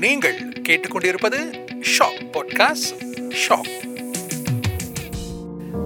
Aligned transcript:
நீங்கள் 0.00 0.52
கேட்டுக்கொண்டிருப்பது 0.68 1.36
shock 1.68 2.26
podcast 2.32 3.22
shock 3.30 3.94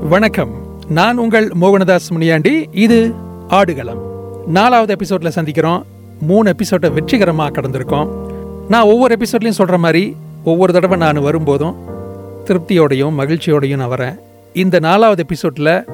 வணக்கம். 0.09 0.81
நான் 0.89 1.17
உங்கள் 1.17 1.49
மோகனதாஸ் 1.61 2.11
முனியாண்டி. 2.11 2.69
இது 2.73 3.13
ஆடுகளம். 3.49 4.03
நாலாவது 4.47 4.97
எபிசோட்ல 4.97 5.31
சந்திக்கிறோம். 5.35 5.83
மூணு 6.21 6.49
எபிசோட்டை 6.49 6.91
வெற்றிகரமாக 6.91 7.61
கடந்திருக்கோம். 7.61 8.27
நான் 8.69 8.83
ஒவ்வொரு 8.83 9.17
எபிசோட்லையும் 9.21 9.51
சொல்கிற 9.51 9.79
மாதிரி 9.79 10.17
ஒவ்வொரு 10.45 10.73
தடவை 10.73 10.99
நான் 10.99 11.23
வரும்போதும் 11.23 11.77
திருப்தியோடையும் 12.45 13.13
மகிழ்ச்சியோடையும் 13.19 13.77
நான் 13.77 13.91
வரேன். 13.91 14.19
இந்த 14.53 14.79
நாலாவது 14.79 15.23
எபிசோடில் 15.23 15.85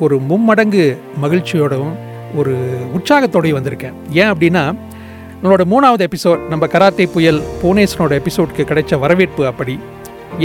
ஒரு 0.00 0.20
மும்மடங்கு 0.28 0.96
மகிழ்ச்சியோடவும் 1.22 1.94
ஒரு 2.36 2.56
உற்சாகத்தோடையும் 2.96 3.58
வந்திருக்கேன். 3.62 3.92
ஏன் 4.10 4.32
அப்படின்னா 4.32 4.76
நம்மளோட 5.44 5.64
மூணாவது 5.72 6.02
எபிசோட் 6.06 6.44
நம்ம 6.50 6.66
கராத்தே 6.66 7.04
புயல் 7.14 7.40
புவனேஸ்வரனோட 7.62 8.12
எபிசோட்க்கு 8.20 8.62
கிடைச்ச 8.68 8.98
வரவேற்பு 8.98 9.42
அப்படி. 9.46 9.74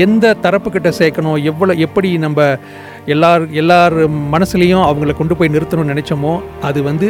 எந்த 0.04 0.34
தரப்புக்கிட்ட 0.44 0.90
சேர்க்கணும் 0.98 1.38
எவ்வளோ 1.44 1.74
எப்படி 1.86 2.10
நம்ம 2.24 2.48
எல்லார் 3.14 3.44
எல்லார் 3.62 3.96
மனசுலேயும் 4.34 4.84
அவங்கள 4.88 5.14
கொண்டு 5.20 5.36
போய் 5.36 5.52
நிறுத்தணும்னு 5.54 5.94
நினச்சோமோ 5.94 6.34
அது 6.62 6.84
வந்து 6.90 7.10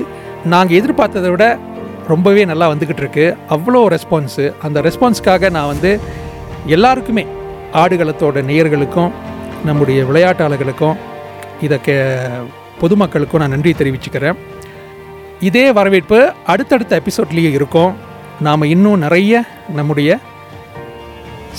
நாங்கள் 0.54 0.78
எதிர்பார்த்ததை 0.82 1.30
விட 1.30 1.48
ரொம்பவே 2.12 2.44
நல்லா 2.52 2.68
வந்துக்கிட்டு 2.74 3.04
இருக்கு. 3.06 3.26
அவ்வளோ 3.56 3.82
ரெஸ்பான்ஸு 3.96 4.46
அந்த 4.68 4.82
ரெஸ்பான்ஸ்க்காக 4.90 5.52
நான் 5.58 5.72
வந்து 5.74 5.94
எல்லாருக்குமே 6.78 7.26
ஆடுகளத்தோட 7.84 8.46
நேயர்களுக்கும் 8.52 9.12
நம்முடைய 9.66 10.04
விளையாட்டாளர்களுக்கும் 10.12 10.96
இதை 11.62 11.82
கே 11.82 11.98
பொதுமக்களுக்கும் 12.84 13.44
நான் 13.46 13.56
நன்றி 13.58 13.74
தெரிவிச்சுக்கிறேன். 13.82 14.40
இதே 15.40 15.72
வரவேற்பு 15.72 16.34
அடுத்தடுத்த 16.46 17.02
எபிசோட்லேயே 17.02 17.52
இருக்கும். 17.52 17.96
நாம் 18.42 18.62
இன்னும் 18.62 19.00
நிறைய 19.00 19.44
நம்முடைய 19.76 20.18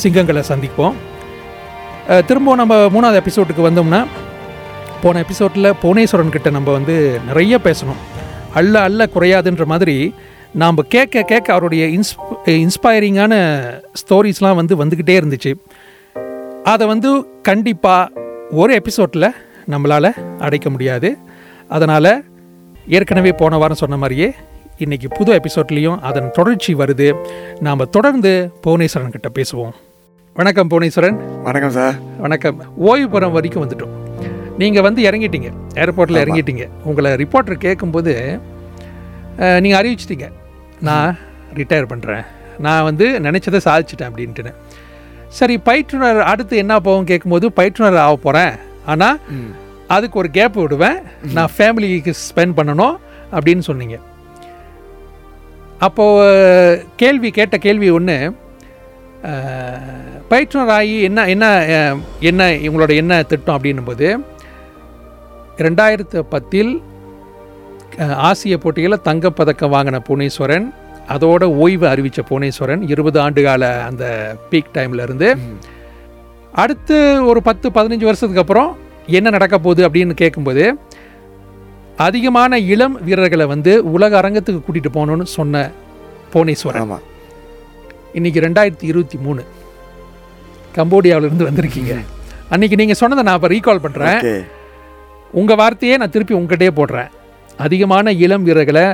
சிங்கங்களை 0.02 0.42
சந்திப்போம். 0.48 0.92
திரும்பவும் 2.26 2.58
நம்ம 2.58 2.74
மூணாவது 2.76 3.22
எபிசோட்டுக்கு 3.22 3.66
வந்தோம்னா 3.68 4.06
போன 5.02 5.20
எபிசோட்டில் 5.20 5.72
புவனேஸ்வரன் 5.82 6.28
கிட்ட 6.28 6.50
நம்ம 6.50 6.72
வந்து 6.72 7.20
நிறைய 7.26 7.58
பேசணும். 7.64 8.00
அள்ள 8.54 8.80
அள்ள 8.80 9.08
குறையாதுன்ற 9.14 9.64
மாதிரி 9.64 10.14
நாம் 10.54 10.76
கேட்க 10.88 11.22
கேட்க 11.22 11.52
அவருடைய 11.52 11.86
இன்ஸ் 11.86 12.16
இன்ஸ்பைரிங்கான 12.44 13.34
ஸ்டோரிஸ்லாம் 14.00 14.54
வந்து 14.54 14.84
வந்துக்கிட்டே 14.84 15.16
இருந்துச்சு. 15.20 15.54
அதை 16.62 16.86
வந்து 16.86 17.26
கண்டிப்பாக 17.42 18.12
ஒரு 18.50 18.74
எபிசோடில் 18.74 19.34
நம்மளால் 19.70 20.38
அடைக்க 20.38 20.70
முடியாது. 20.70 21.18
அதனால் 21.68 22.24
ஏற்கனவே 22.86 23.32
போன 23.32 23.56
வாரம் 23.56 23.80
சொன்ன 23.80 23.96
மாதிரியே 23.96 24.34
இன்றைக்கி 24.78 25.08
புது 25.16 25.40
எபிசோட்லேயும் 25.40 25.98
அதன் 25.98 26.30
தொடர்ச்சி 26.30 26.74
வருது. 26.74 27.08
நாம் 27.60 27.90
தொடர்ந்து 27.90 28.52
புவனேஸ்வரன் 28.66 29.14
கிட்ட 29.16 29.28
பேசுவோம். 29.38 29.72
வணக்கம் 30.34 30.68
புவனேஸ்வரன். 30.70 31.42
வணக்கம் 31.42 31.70
சார். 31.70 31.94
வணக்கம். 32.18 32.58
ஓய்வு 32.76 33.08
பெறும் 33.08 33.32
வரைக்கும் 33.32 33.64
வந்துட்டோம். 33.64 33.94
நீங்கள் 34.58 34.82
வந்து 34.82 35.02
இறங்கிட்டீங்க. 35.10 35.50
ஏர்போர்ட்டில் 35.74 36.22
இறங்கிட்டீங்க. 36.24 36.68
உங்களை 36.84 37.12
ரிப்போர்ட்டர் 37.12 37.64
கேட்கும்போது 37.66 38.40
நீங்கள் 39.36 39.80
அறிவிச்சிட்டீங்க. 39.80 40.28
நான் 40.80 41.18
ரிட்டையர் 41.54 41.90
பண்ணுறேன் 41.92 42.24
நான் 42.58 42.84
வந்து 42.84 43.18
நினச்சதை 43.18 43.60
சாதிச்சிட்டேன் 43.68 44.10
அப்படின்ட்டுன்னு. 44.10 44.54
சரி 45.28 45.60
பயிற்றுனர் 45.64 46.18
அடுத்து 46.18 46.56
என்ன 46.56 46.80
போகும் 46.80 47.04
கேட்கும்போது 47.04 47.48
பயிற்றுனர் 47.56 48.04
ஆக 48.04 48.16
போகிறேன் 48.16 48.54
ஆனால் 48.86 49.18
அதுக்கு 49.94 50.20
ஒரு 50.22 50.28
கேப் 50.38 50.58
விடுவேன். 50.60 50.98
நான் 51.36 51.54
ஃபேமிலிக்கு 51.56 52.12
ஸ்பெண்ட் 52.26 52.56
பண்ணணும் 52.58 52.96
அப்படின்னு 53.36 53.64
சொன்னீங்க. 53.68 53.96
அப்போது 55.86 56.84
கேள்வி 57.02 57.28
கேட்ட 57.38 57.56
கேள்வி 57.66 57.88
ஒன்று 57.98 58.16
பயிற்றுனர் 60.30 60.72
ஆகி 60.76 60.96
என்ன 61.06 61.20
என்ன 61.34 61.46
என்ன 62.30 62.50
இவங்களோட 62.66 62.92
என்ன 63.02 63.22
திட்டம் 63.30 63.56
அப்படின்னும்போது 63.56 64.08
ரெண்டாயிரத்து 65.64 66.18
பத்தில் 66.34 66.72
ஆசிய 68.28 68.56
போட்டிகளில் 68.62 69.06
தங்கப்பதக்கம் 69.08 69.72
வாங்கின 69.74 70.00
புவனேஸ்வரன் 70.08 70.68
அதோட 71.14 71.44
ஓய்வு 71.62 71.86
அறிவித்த 71.92 72.22
புவனேஸ்வரன் 72.30 72.82
இருபது 72.92 73.18
ஆண்டு 73.24 73.42
கால 73.46 73.64
அந்த 73.88 74.04
பீக் 74.50 74.74
டைம்ல 74.76 75.06
இருந்து 75.08 75.28
அடுத்து 76.62 76.98
ஒரு 77.30 77.42
பத்து 77.48 77.66
பதினஞ்சு 77.78 78.08
வருஷத்துக்கு 78.08 78.44
அப்புறம் 78.44 78.70
என்ன 79.18 79.28
நடக்க 79.36 79.56
போகுது 79.66 79.82
அப்படின்னு 79.86 80.14
கேட்கும்போது 80.22 80.64
அதிகமான 82.06 82.58
இளம் 82.72 82.96
வீரர்களை 83.06 83.46
வந்து 83.52 83.72
உலக 83.94 84.12
அரங்கத்துக்கு 84.20 84.60
கூட்டிட்டு 84.66 84.90
போகணும்னு 84.96 85.26
சொன்ன 85.36 85.62
புவனேஸ்வரன். 86.32 86.92
இன்னைக்கு 88.18 88.40
ரெண்டாயிரத்தி 88.46 88.86
இருபத்தி 88.90 89.18
மூணு. 89.24 89.42
கம்போடியாவிலிருந்து 90.76 91.48
வந்திருக்கீங்க. 91.48 91.94
அன்னைக்கு 92.54 92.78
நீங்கள் 92.80 93.00
சொன்னதை 93.00 93.22
நான் 93.26 93.38
இப்போ 93.38 93.50
ரீகால் 93.54 93.84
பண்ணுறேன் 93.86 94.20
உங்கள் 95.40 95.58
வார்த்தையே 95.60 95.96
நான் 96.00 96.14
திருப்பி 96.14 96.34
உங்ககிட்டயே 96.38 96.72
போடுறேன். 96.78 97.10
அதிகமான 97.64 98.12
இளம் 98.24 98.46
வீரர்களை 98.48 98.84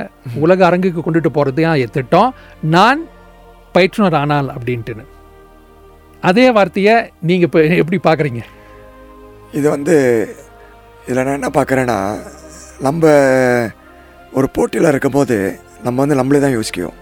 உலக 0.45 0.65
அரங்குக்கு 0.69 1.01
கொண்டுட்டு 1.05 1.31
போகிறது 1.37 1.61
தான் 1.67 1.93
திட்டம் 1.97 2.33
நான் 2.75 2.99
பயிற்றுனர் 3.75 4.19
ஆனால் 4.23 4.49
அப்படின்ட்டுன்னு. 4.55 5.05
அதே 6.29 6.45
வார்த்தையை 6.57 6.95
நீங்கள் 7.29 7.47
இப்போ 7.49 7.61
எப்படி 7.81 7.99
பார்க்குறீங்க 8.07 8.43
இது 9.53 9.69
வந்து 9.69 9.95
இதில் 11.05 11.23
நான் 11.25 11.37
என்ன 11.39 11.49
பார்க்குறேன்னா 11.57 11.97
நம்ம 12.87 13.03
ஒரு 14.37 14.47
போட்டியில் 14.55 14.91
இருக்கும்போது 14.91 15.37
நம்ம 15.85 15.97
வந்து 16.03 16.17
நம்மளே 16.19 16.39
தான் 16.43 16.55
யோசிக்குவோம். 16.57 16.97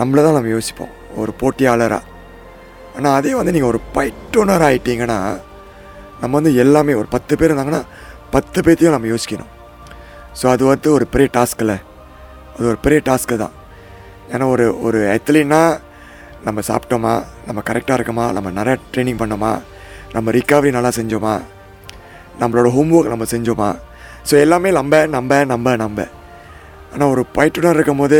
நம்மளே 0.00 0.22
தான் 0.22 0.36
நம்ம 0.38 0.50
யோசிப்போம் 0.56 0.92
ஒரு 1.22 1.32
போட்டியாளராக 1.40 2.10
ஆனால் 2.96 3.16
அதே 3.18 3.32
வந்து 3.38 3.54
நீங்கள் 3.54 3.72
ஒரு 3.72 3.80
பயிற்றுனர் 3.96 4.64
ஆகிட்டீங்கன்னா 4.68 5.18
நம்ம 6.20 6.32
வந்து 6.38 6.52
எல்லாமே 6.64 6.92
ஒரு 7.00 7.08
பத்து 7.14 7.36
பேர் 7.38 7.50
இருந்தாங்கன்னா 7.50 7.82
பத்து 8.34 8.58
பேர்த்தையும் 8.66 8.96
நம்ம 8.96 9.08
யோசிக்கணும். 9.12 9.50
ஸோ 10.40 10.44
அது 10.54 10.62
வந்து 10.64 10.88
ஒரு 10.96 11.06
பெரிய 11.14 11.28
டாஸ்கில் 11.38 11.74
அது 12.54 12.66
ஒரு 12.72 12.78
பெரிய 12.84 13.00
டாஸ்க்கு 13.08 13.36
தான். 13.44 13.54
ஏன்னா 14.32 14.44
ஒரு 14.54 14.66
ஒரு 14.86 14.98
அத்லீட்னா 15.14 15.62
நம்ம 16.46 16.60
சாப்பிட்டோமா 16.68 17.14
நம்ம 17.46 17.60
கரெக்டாக 17.70 17.98
இருக்கோமா 17.98 18.32
நம்ம 18.36 18.50
நிறையா 18.58 18.76
ட்ரைனிங் 18.92 19.20
பண்ணோமா 19.22 19.52
நம்ம 20.14 20.30
ரிகவரி 20.36 20.70
நல்லா 20.76 20.90
செஞ்சோமா? 20.98 21.34
நம்மளோட 22.40 22.68
ஹோம்ஒர்க் 22.76 23.12
நம்ம 23.14 23.26
செஞ்சோமா? 23.34 23.70
ஸோ 24.28 24.34
எல்லாமே 24.44 24.70
நம்ப 24.78 24.94
நம்ப 25.16 25.32
நம்ப 25.52 25.68
நம்ப 25.84 26.00
ஆனால் 26.92 27.10
ஒரு 27.14 27.22
பயிற்றுனர் 27.36 27.76
இருக்கும்போது 27.78 28.18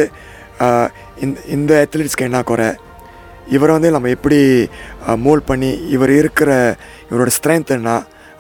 போது 0.61 0.91
இந்த 1.25 1.37
இந்த 1.57 1.73
அத்லீட்ஸ்க்கு 1.85 2.27
என்ன 2.29 2.39
குறை? 2.51 2.69
இவரை 3.57 3.73
வந்து 3.77 3.91
நம்ம 3.95 4.09
எப்படி 4.17 4.39
மோல்ட் 5.25 5.49
பண்ணி 5.51 5.71
இவர் 5.95 6.13
இருக்கிற 6.21 6.51
இவரோட 7.11 7.31
ஸ்ட்ரென்த் 7.39 7.73
என்ன? 7.77 7.93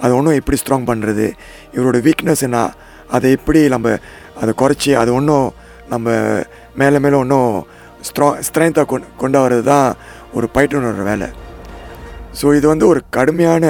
அதை 0.02 0.12
ஒன்றும் 0.18 0.38
எப்படி 0.40 0.58
ஸ்ட்ராங் 0.62 0.88
பண்ணுறது 0.90 1.26
இவரோட 1.76 1.98
வீக்னஸ் 2.06 2.44
என்ன? 2.48 2.60
அதை 3.16 3.30
எப்படி 3.38 3.60
நம்ம 3.74 3.96
அதை 4.42 4.52
குறைச்சி 4.62 4.92
அது 5.02 5.10
ஒன்றும் 5.18 5.48
நம்ம 5.92 6.16
மேலே 6.80 6.98
மேலே 7.04 7.16
ஒன்றும் 7.22 7.52
ஸ்ட்ராங் 8.08 8.38
ஸ்ட்ரென்த்தை 8.48 8.84
கொண்டு 8.92 9.08
கொண்டு 9.22 9.38
வர்றது 9.44 9.64
தான் 9.72 9.88
ஒரு 10.36 10.46
பயிற்றுனரோட 10.54 11.04
வேலை. 11.12 11.28
ஸோ 12.40 12.46
இது 12.58 12.66
வந்து 12.72 12.86
ஒரு 12.92 13.00
கடுமையான 13.16 13.64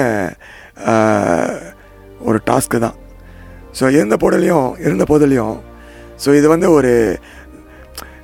ஒரு 2.29 2.39
டாஸ்க்கு 2.49 2.77
தான். 2.85 2.97
ஸோ 3.77 3.83
இருந்த 3.97 4.15
போதிலையும் 4.23 4.67
இருந்த 4.85 5.03
போதிலையும் 5.11 5.57
ஸோ 6.23 6.29
இது 6.39 6.47
வந்து 6.53 6.67
ஒரு 6.77 6.91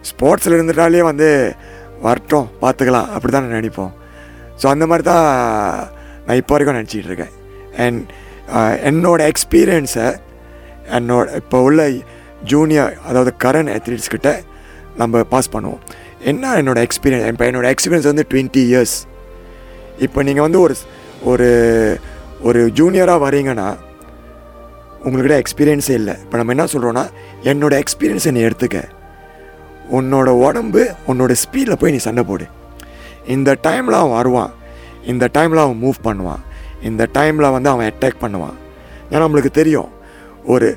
ஸ்போர்ட்ஸில் 0.10 0.56
இருந்துட்டாலே 0.58 1.04
வந்து 1.12 1.28
வரட்டும் 2.06 2.48
பார்த்துக்கலாம் 2.64 3.10
அப்படி 3.16 3.32
தான் 3.34 3.46
நான் 3.46 3.60
நினைப்போம். 3.60 3.92
ஸோ 4.62 4.66
அந்த 4.74 4.86
மாதிரி 4.92 5.06
தான் 5.12 5.28
நான் 6.26 6.40
இப்போ 6.42 6.54
வரைக்கும் 6.56 6.78
நினச்சிக்கிட்டு 6.80 7.12
இருக்கேன். 7.12 7.34
அண்ட் 7.86 8.02
என்னோட 8.90 9.22
எக்ஸ்பீரியன்ஸை 9.32 10.08
என்னோட 10.98 11.26
இப்போ 11.42 11.58
உள்ள 11.68 11.82
ஜூனியர் 12.52 12.94
அதாவது 13.10 13.32
கரண்ட் 13.44 13.72
அத்லீட்ஸ்கிட்ட 13.76 14.30
கிட்ட 14.36 15.00
நம்ம 15.02 15.24
பாஸ் 15.34 15.54
பண்ணுவோம். 15.56 15.82
என்ன 16.32 16.54
என்னோடய 16.62 16.88
எக்ஸ்பீரியன்ஸ் 16.88 17.28
இப்போ 17.34 17.46
என்னோடய 17.50 17.74
எக்ஸ்பீரியன்ஸ் 17.76 18.10
வந்து 18.12 18.26
டுவெண்ட்டி 18.32 18.64
இயர்ஸ் 18.70 18.96
இப்போ 20.06 20.20
நீங்கள் 20.28 20.46
வந்து 20.48 20.60
ஒரு 20.66 20.76
ஒரு 21.32 21.50
ஒரு 22.48 22.60
ஜூனியராக 22.80 23.24
வரீங்கன்னா 23.26 23.68
உங்கள்கிட்ட 25.06 25.36
எக்ஸ்பீரியன்ஸே 25.44 25.96
இல்லை. 26.02 26.14
இப்போ 26.24 26.36
நம்ம 26.40 26.54
என்ன 26.56 26.66
சொல்கிறோன்னா 26.74 27.04
என்னோட 27.52 27.74
எக்ஸ்பீரியன்ஸை 27.84 28.32
நீ 28.38 28.42
எடுத்துக்க. 28.48 28.80
உன்னோட 29.98 30.30
உடம்பு 30.46 30.82
உன்னோட 31.12 31.34
ஸ்பீடில் 31.44 31.80
போய் 31.82 31.94
நீ 31.96 32.00
சண்டை 32.08 32.24
போடு. 32.30 32.46
இந்த 33.36 33.52
டைமில் 33.68 34.00
அவன் 34.00 34.18
வருவான். 34.20 34.52
இந்த 35.12 35.26
டைமில் 35.38 35.64
அவன் 35.66 35.82
மூவ் 35.84 36.00
பண்ணுவான். 36.08 36.42
இந்த 36.90 37.04
டைமில் 37.18 37.54
வந்து 37.56 37.70
அவன் 37.74 37.90
அட்டாக் 37.92 38.22
பண்ணுவான். 38.24 38.58
ஏன்னா 39.12 39.24
நம்மளுக்கு 39.26 39.52
தெரியும். 39.62 39.90
ஒரு 40.54 40.68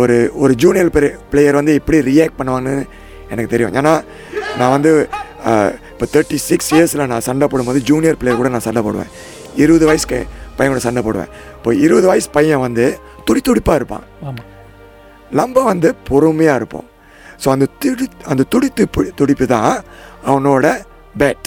ஒரு 0.00 0.16
ஒரு 0.42 0.52
ஜூனியர் 0.62 0.92
பிளேயர் 1.32 1.58
வந்து 1.60 1.72
எப்படி 1.80 1.98
ரியாக்ட் 2.10 2.38
பண்ணுவான்னு 2.40 2.74
எனக்கு 3.32 3.52
தெரியும். 3.54 3.74
ஏன்னா 3.80 3.92
நான் 4.58 4.74
வந்து 4.76 4.92
இப்போ 6.02 6.12
தேர்ட்டி 6.14 6.38
சிக்ஸ் 6.46 6.70
இயர்ஸில் 6.74 7.00
நான் 7.10 7.24
சண்டை 7.26 7.46
போடும்போது 7.50 7.80
ஜூனியர் 7.88 8.16
பிளேயர் 8.20 8.38
கூட 8.38 8.48
நான் 8.54 8.64
சண்டை 8.64 8.80
போடுவேன். 8.86 9.10
இருபது 9.62 9.84
வயசுக்கு 9.88 10.18
பையன் 10.56 10.72
கூட 10.72 10.80
சண்டை 10.86 11.02
போடுவேன். 11.06 11.30
இப்போ 11.58 11.70
இருபது 11.84 12.06
வயசு 12.10 12.28
பையன் 12.36 12.62
வந்து 12.64 12.84
துடி 13.26 13.40
துடிப்பாக 13.48 13.76
இருப்பான். 13.80 14.06
ஆமாம் 14.28 14.48
நம்ம 15.40 15.62
வந்து 15.68 15.88
பொறுமையாக 16.08 16.58
இருப்போம். 16.60 16.88
ஸோ 17.42 17.46
அந்த 17.54 17.68
துடி 17.84 18.08
அந்த 18.32 18.46
துடித்து 18.54 18.86
துடிப்பு 19.20 19.48
தான் 19.54 19.70
அவனோட 20.30 20.74
பேட் 21.22 21.46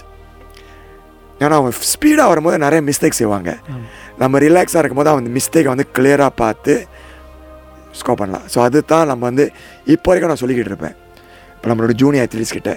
ஏன்னா 1.44 1.54
அவன் 1.62 1.78
ஸ்பீடாக 1.92 2.30
வரும்போது 2.34 2.64
நிறைய 2.66 2.82
மிஸ்டேக் 2.90 3.20
செய்வாங்க. 3.22 3.52
நம்ம 4.24 4.46
ரிலாக்ஸாக 4.48 4.82
இருக்கும்போது 4.84 5.14
அவன் 5.16 5.32
மிஸ்டேக்கை 5.38 5.72
வந்து 5.76 5.90
கிளியராக 5.98 6.34
பார்த்து 6.44 6.76
ஸ்கோர் 8.02 8.22
பண்ணலாம். 8.24 8.50
ஸோ 8.54 8.60
அதுதான் 8.70 9.08
நம்ம 9.14 9.24
வந்து 9.32 9.48
இப்போ 9.96 10.10
வரைக்கும் 10.12 10.34
நான் 10.34 10.44
சொல்லிக்கிட்டு 10.46 10.74
இருப்பேன். 10.74 10.98
இப்போ 11.56 11.68
நம்மளோட 11.72 11.96
ஜூனியர் 12.04 12.28
அத்லீட்ஸ் 12.28 12.60
கிட்ட. 12.60 12.74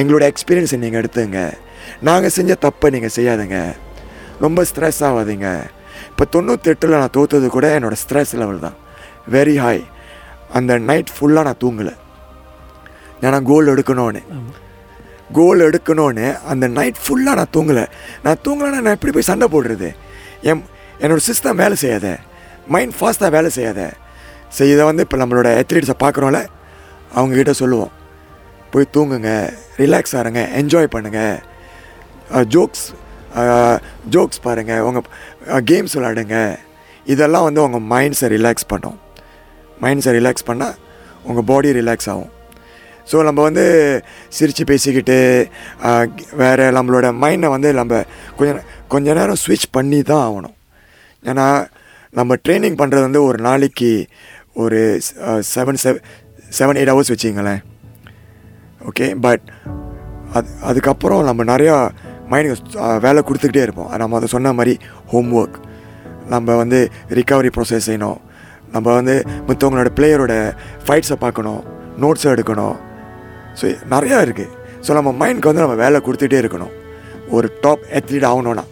எங்களோட 0.00 0.24
எக்ஸ்பீரியன்ஸை 0.30 0.78
நீங்கள் 0.84 1.00
எடுத்துங்க. 1.02 1.40
நாங்கள் 2.08 2.34
செஞ்ச 2.36 2.52
தப்பை 2.66 2.88
நீங்கள் 2.94 3.14
செய்யாதுங்க. 3.16 3.58
ரொம்ப 4.44 4.62
ஸ்ட்ரெஸ் 4.70 5.00
ஆகாதீங்க 5.08 5.48
இப்போ 6.10 6.24
தொண்ணூத்தெட்டில் 6.34 6.98
நான் 7.02 7.14
தோத்தது 7.16 7.46
கூட 7.56 7.66
என்னோடய 7.76 8.00
ஸ்ட்ரெஸ் 8.02 8.34
லெவல் 8.40 8.64
தான். 8.66 8.76
வெரி 9.34 9.56
ஹை 9.64 9.78
அந்த 10.58 10.72
நைட் 10.88 11.12
ஃபுல்லாக 11.16 11.46
நான் 11.48 11.60
தூங்கலை. 11.64 11.94
ஏன்னா 13.26 13.38
கோல் 13.50 13.72
எடுக்கணும்னு. 13.74 14.20
கோல் 15.38 15.64
எடுக்கணும்னு 15.68 16.26
அந்த 16.52 16.64
நைட் 16.78 17.00
ஃபுல்லாக 17.04 17.38
நான் 17.40 17.52
தூங்கலை. 17.56 17.84
நான் 18.24 18.42
தூங்கலைன்னா 18.46 18.80
நான் 18.86 18.96
எப்படி 18.96 19.12
போய் 19.16 19.30
சண்டை 19.30 19.48
போடுறது? 19.54 19.88
என் 20.50 20.62
என்னோடய 21.02 21.26
சிஸ்டம் 21.30 21.60
வேலை 21.62 21.76
செய்யாத. 21.84 22.08
மைண்ட் 22.74 22.96
ஃபாஸ்ட்டாக 22.98 23.30
வேலை 23.36 23.50
செய்யாத. 23.58 23.80
இதை 24.72 24.82
வந்து 24.90 25.04
இப்போ 25.06 25.16
நம்மளோட 25.22 25.48
அத்லீட்ஸை 25.60 25.96
பார்க்குறோம்ல 26.04 26.40
அவங்கக்கிட்ட 27.16 27.54
சொல்லுவோம். 27.62 27.92
போய் 28.76 28.92
தூங்குங்க 28.96 29.32
ரிலாக்ஸ் 29.82 30.14
ஆகுங்க 30.20 30.44
என்ஜாய் 30.60 30.94
பண்ணுங்கள் 30.94 31.36
ஜோக்ஸ் 32.54 32.86
ஜோக்ஸ் 34.14 34.44
பாருங்கள் 34.46 34.84
உங்கள் 34.88 35.64
கேம்ஸ் 35.70 35.96
விளாடுங்க. 35.96 36.36
இதெல்லாம் 37.12 37.46
வந்து 37.48 37.60
உங்கள் 37.66 37.84
மைண்ட்ஸை 37.92 38.28
ரிலாக்ஸ் 38.36 38.66
பண்ணும். 38.72 38.98
மைண்ட்ஸை 39.82 40.12
ரிலாக்ஸ் 40.18 40.48
பண்ணால் 40.48 40.76
உங்கள் 41.28 41.46
பாடி 41.50 41.70
ரிலாக்ஸ் 41.78 42.08
ஆகும். 42.12 42.32
ஸோ 43.10 43.16
நம்ம 43.26 43.40
வந்து 43.48 43.64
சிரித்து 44.36 44.64
பேசிக்கிட்டு 44.70 45.18
வேறு 46.40 46.64
நம்மளோட 46.78 47.06
மைண்டை 47.24 47.48
வந்து 47.54 47.70
நம்ம 47.80 48.02
கொஞ்சம் 48.38 48.62
கொஞ்ச 48.94 49.14
நேரம் 49.18 49.40
ஸ்விட்ச் 49.42 49.68
பண்ணி 49.76 50.00
தான் 50.10 50.24
ஆகணும். 50.28 50.56
ஏன்னா 51.30 51.46
நம்ம 52.18 52.34
ட்ரைனிங் 52.44 52.80
பண்ணுறது 52.80 53.08
வந்து 53.08 53.22
ஒரு 53.28 53.38
நாளைக்கு 53.48 53.92
ஒரு 54.64 54.80
seven 55.54 55.80
seven 55.84 56.04
seven 56.58 56.78
eight 56.80 56.92
hours 56.92 57.12
வச்சிங்களேன் 57.14 57.62
ஓகே 58.90 59.06
பட் 59.24 59.44
அது 60.36 60.48
அதுக்கப்புறம் 60.70 61.22
நம்ம 61.28 61.44
நிறையா 61.52 61.76
மைண்டுக்கு 62.30 62.98
வேலை 63.06 63.20
கொடுத்துக்கிட்டே 63.26 63.64
இருப்போம். 63.66 63.90
நம்ம 64.02 64.16
அதை 64.18 64.28
சொன்ன 64.34 64.52
மாதிரி 64.58 64.74
ஹோம் 65.12 65.32
ஒர்க் 65.40 65.58
நம்ம 66.32 66.56
வந்து 66.62 66.78
ரிகவரி 67.18 67.50
ப்ராசஸ் 67.56 67.88
செய்யணும். 67.88 68.20
நம்ம 68.74 68.86
வந்து 68.98 69.14
மற்றவங்களோட 69.48 69.90
பிளேயரோட 69.98 70.34
ஃபைட்ஸை 70.86 71.16
பார்க்கணும் 71.24 71.60
நோட்ஸை 72.04 72.28
எடுக்கணும். 72.34 72.76
ஸோ 73.58 73.66
நிறையா 73.94 74.18
இருக்குது 74.26 74.54
ஸோ 74.86 74.92
நம்ம 74.98 75.12
மைண்டுக்கு 75.20 75.50
வந்து 75.50 75.64
நம்ம 75.64 75.76
வேலை 75.84 76.00
கொடுத்துட்டே 76.06 76.40
இருக்கணும். 76.42 76.72
ஒரு 77.36 77.48
டாப் 77.66 77.84
அத்லீட் 77.98 78.26
ஆகணும்னா. 78.30 78.64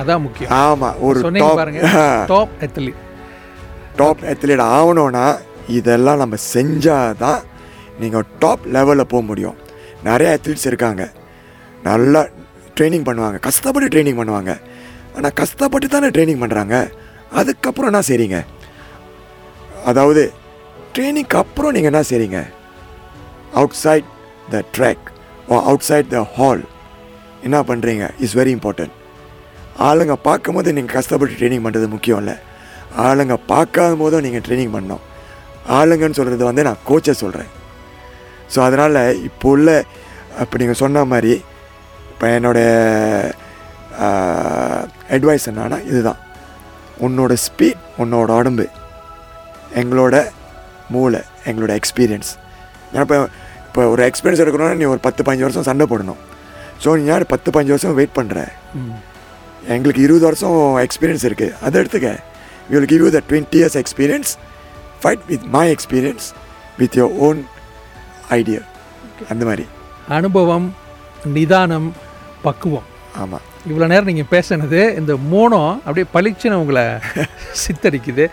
அதான் 0.00 0.22
முக்கியம். 0.24 0.50
ஆமாம் 0.62 0.96
ஒரு 1.08 1.20
டாப் 2.32 2.54
அத்லீட் 2.66 3.02
டாப் 4.00 4.24
அத்லீட் 4.32 4.64
ஆகணும்னா 4.72 5.26
இதெல்லாம் 5.78 6.20
நம்ம 6.22 6.36
செஞ்சால் 6.54 7.16
தான் 7.22 7.40
நீங்கள் 8.00 8.26
டாப் 8.42 8.64
லெவலில் 8.76 9.10
போக 9.12 9.22
முடியும். 9.30 9.56
நிறைய 10.08 10.30
அத்லீட்ஸ் 10.36 10.68
இருக்காங்க. 10.70 11.02
நல்லா 11.88 12.22
ட்ரைனிங் 12.76 13.06
பண்ணுவாங்க. 13.08 13.38
கஷ்டப்பட்டு 13.48 13.92
ட்ரைனிங் 13.94 14.18
பண்ணுவாங்க. 14.20 14.52
ஆனால் 15.16 15.36
கஷ்டப்பட்டு 15.40 15.86
தானே 15.94 16.08
ட்ரைனிங் 16.16 16.42
பண்ணுறாங்க 16.42 16.76
அதுக்கப்புறம் 17.40 17.90
என்ன 17.92 18.02
செய்றீங்க? 18.10 18.38
அதாவது 19.90 20.22
ட்ரைனிங்க்கு 20.94 21.38
அப்புறம் 21.42 21.74
நீங்கள் 21.76 21.92
என்ன 21.92 22.02
செய்றீங்க? 22.10 22.38
Outside 23.84 24.08
the 24.52 24.62
track 24.76 25.06
oh 25.50 25.56
outside 25.88 26.08
the 26.14 26.20
hall 26.36 26.62
என்ன 27.46 27.58
பண்ணுறீங்க 27.70 28.04
இஸ் 28.24 28.36
வெரி 28.38 28.52
இம்பார்ட்டன்ட் 28.56 28.94
ஆளுங்க 29.88 30.14
பார்க்கும்போது 30.28 30.68
நீங்கள் 30.76 30.96
கஷ்டப்பட்டு 30.98 31.38
ட்ரைனிங் 31.38 31.64
பண்ணுறது 31.64 31.88
முக்கியம் 31.94 32.20
இல்லை. 32.22 32.36
ஆளுங்க 33.06 33.34
பார்க்காத 33.52 33.94
போதும் 34.02 34.24
நீங்கள் 34.26 34.44
ட்ரைனிங் 34.46 34.74
பண்ணணும். 34.76 35.04
ஆளுங்கன்னு 35.78 36.18
சொல்கிறது 36.18 36.44
வந்து 36.48 36.66
நான் 36.68 36.82
கோச்சை 36.88 37.14
சொல்கிறேன் 37.22 37.50
ஸோ 38.54 38.58
அதனால் 38.66 39.00
இப்போ 39.28 39.46
உள்ள 39.54 39.70
இப்போ 40.42 40.56
நீங்கள் 40.62 40.80
சொன்ன 40.82 41.04
மாதிரி 41.12 41.34
இப்போ 42.12 42.26
என்னோட 42.36 42.58
அட்வைஸ் 45.14 45.48
என்னன்னா 45.50 45.78
இதுதான். 45.90 46.20
உன்னோட 47.06 47.32
ஸ்பீட் 47.46 47.82
உன்னோட 48.02 48.30
உடம்பு 48.40 48.66
எங்களோட 49.80 50.16
மூளை 50.94 51.20
எங்களோட 51.48 51.72
எக்ஸ்பீரியன்ஸ் 51.80 52.30
ஏன்னா 52.90 53.04
இப்போ 53.06 53.18
இப்போ 53.66 53.82
ஒரு 53.94 54.02
எக்ஸ்பீரியன்ஸ் 54.10 54.42
எடுக்கணும்னா 54.42 54.76
நீ 54.80 54.86
ஒரு 54.92 55.00
பத்து 55.06 55.20
பதினஞ்சு 55.26 55.46
வருஷம் 55.46 55.66
சண்டை 55.68 55.86
போடணும். 55.92 56.20
ஸோ 56.82 56.88
நீ 56.98 57.04
யார் 57.10 57.24
பத்து 57.32 57.48
பதினஞ்சு 57.54 57.74
வருஷம் 57.74 57.96
வெயிட் 57.98 58.16
பண்ணுற 58.18 58.38
எங்களுக்கு 59.74 60.02
இருபது 60.06 60.24
வருஷம் 60.28 60.56
எக்ஸ்பீரியன்ஸ் 60.86 61.24
இருக்குது 61.28 61.54
அதை 61.66 61.76
எடுத்துக்க. 61.82 62.10
Will 62.70 62.88
give 62.92 63.02
you 63.06 63.10
the 63.16 63.20
twenty 63.30 63.58
years 63.60 63.78
experience 63.82 64.30
fight 65.02 65.24
with 65.30 65.46
my 65.56 65.64
experience 65.74 66.26
with 66.80 66.96
your 67.00 67.14
own 67.26 67.40
idea 68.38 68.60
அந்த 69.30 69.42
மாதிரி. 69.44 69.64
அனுபவம் 70.08 70.66
நிதானம் 71.36 71.88
பக்குவம். 72.42 72.88
ஆமாம் 73.22 73.44
இவ்வளோ 73.68 73.86
நேரம் 73.92 74.10
நீங்கள் 74.10 74.32
பேசுனது 74.34 74.80
இந்த 75.00 75.12
மூணும் 75.32 75.72
அப்படியே 75.86 76.06
பளிச்சுன்னு 76.16 76.60
உங்களை 76.62 76.84
சித்தரிக்குது. 77.62 78.24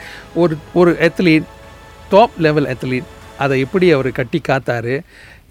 ஒரு 0.41 0.55
ஒரு 0.73 0.91
அத்லீட் 1.07 1.47
டாப் 2.09 2.35
லெவல் 2.45 2.67
அத்லீட் 2.73 3.09
அதை 3.43 3.55
எப்படி 3.65 3.87
அவர் 3.91 4.09
கட்டி 4.11 4.41
காத்தாரு 4.47 4.95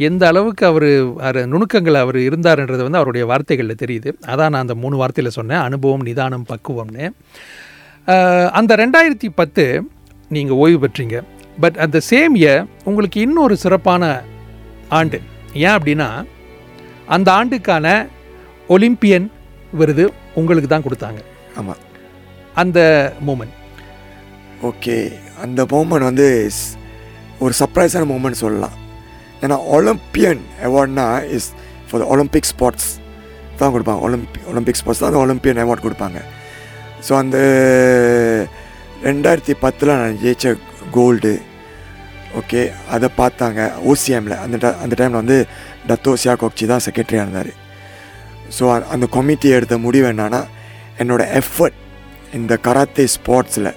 எந்த 0.08 0.22
அளவுக்கு 0.30 0.64
அவர் 0.66 0.90
அவர் 1.26 1.38
நுணுக்கங்கள் 1.52 1.98
அவர் 2.04 2.18
இருந்தாருன்றது 2.28 2.82
வந்து 2.86 3.00
அவருடைய 3.00 3.26
வார்த்தைகளில் 3.30 3.80
தெரியுது. 3.82 4.10
அதான் 4.32 4.52
நான் 4.52 4.64
அந்த 4.66 4.74
மூணு 4.74 4.96
வார்த்தையில் 5.02 5.36
சொன்னேன் 5.38 5.64
அனுபவம் 5.68 6.06
நிதானம் 6.08 6.46
பக்குவம்னு. 6.52 7.06
அந்த 8.58 8.72
ரெண்டாயிரத்தி 8.82 9.28
பத்து 9.34 9.64
நீங்கள் 10.28 10.56
ஓய்வு 10.56 10.78
பெற்றீங்க. 10.84 11.18
பட் 11.60 11.76
அந்த 11.84 12.00
சேம் 12.10 12.34
இயர் 12.42 12.66
உங்களுக்கு 12.84 13.20
இன்னொரு 13.20 13.56
சிறப்பான 13.56 14.12
ஆண்டு. 14.98 15.18
ஏன் 15.64 15.76
அப்படின்னா 15.76 16.08
அந்த 17.14 17.28
ஆண்டுக்கான 17.38 17.86
ஒலிம்பியன் 18.74 19.26
விருது 19.80 20.04
உங்களுக்கு 20.40 20.68
தான் 20.72 20.86
கொடுத்தாங்க. 20.86 21.20
ஆமாம் 21.60 21.82
அந்த 22.62 22.78
மூமெண்ட். 23.26 23.56
ஓகே 24.70 24.96
அந்த 25.44 25.60
மூமெண்ட் 25.72 26.08
வந்து 26.10 26.26
ஒரு 27.44 27.52
சர்ப்ரைஸான 27.60 28.06
மூமெண்ட் 28.12 28.42
சொல்லலாம். 28.44 28.76
ஏன்னா 29.44 29.56
Olympian 29.76 30.42
அவார்ட்னா 30.66 31.06
is 31.36 31.48
for 31.86 32.02
the 32.02 32.06
Olympic 32.14 32.50
sports 32.52 32.90
தான் 33.60 33.72
கொடுப்பாங்க. 33.74 34.00
ஒலிம்பி 34.06 34.40
ஒலிம்பிக் 34.50 34.78
ஸ்போர்ட்ஸ் 34.80 35.02
தான் 35.02 35.11
அந்த 35.12 35.22
ஒலிம்பியன் 35.25 35.62
அவார்ட் 35.64 35.87
கொடுப்பாங்க. 35.87 36.20
ஸோ 37.06 37.12
அந்த 37.22 37.38
ரெண்டாயிரத்தி 39.08 39.54
பத்தில் 39.64 39.99
நான் 40.00 40.20
ஜெயிச்ச 40.25 40.54
கோல்டு 40.96 41.32
ஓகே 42.38 42.60
அதை 42.90 43.08
பார்த்தாங்க. 43.16 43.60
ஓசிஎம்மில் 43.90 44.36
அந்த 44.44 44.56
ட 44.56 44.66
அந்த 44.82 44.94
டைமில் 44.98 45.20
வந்து 45.22 45.38
டத்தோ 45.88 46.12
சியாகோக்சி 46.22 46.66
தான் 46.66 46.84
செக்ரட்டரியாக 46.86 47.24
இருந்தார் 47.26 47.50
ஸோ 48.58 48.64
அந்த 48.94 49.06
கமிட்டி 49.06 49.48
எடுத்த 49.48 49.78
முடிவு 49.78 50.06
என்னன்னா 50.12 50.40
என்னோடய 50.98 51.40
எஃபர்ட் 51.40 51.78
இந்த 52.32 52.58
கராத்தே 52.66 53.04
ஸ்போர்ட்ஸில் 53.14 53.70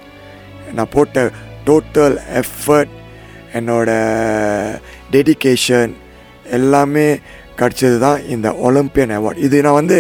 நான் 0.73 0.91
போட்ட 0.91 1.23
டோட்டல் 1.65 2.17
எஃபர்ட் 2.41 2.93
என்னோட 3.53 3.89
டெடிகேஷன் 5.11 5.93
எல்லாமே 6.57 7.07
கிடச்சது 7.59 7.97
தான் 7.97 8.19
இந்த 8.27 8.47
ஒலிம்பியன் 8.67 9.13
அவார்ட் 9.17 9.43
இது 9.47 9.61
நான் 9.61 9.79
வந்து 9.81 9.97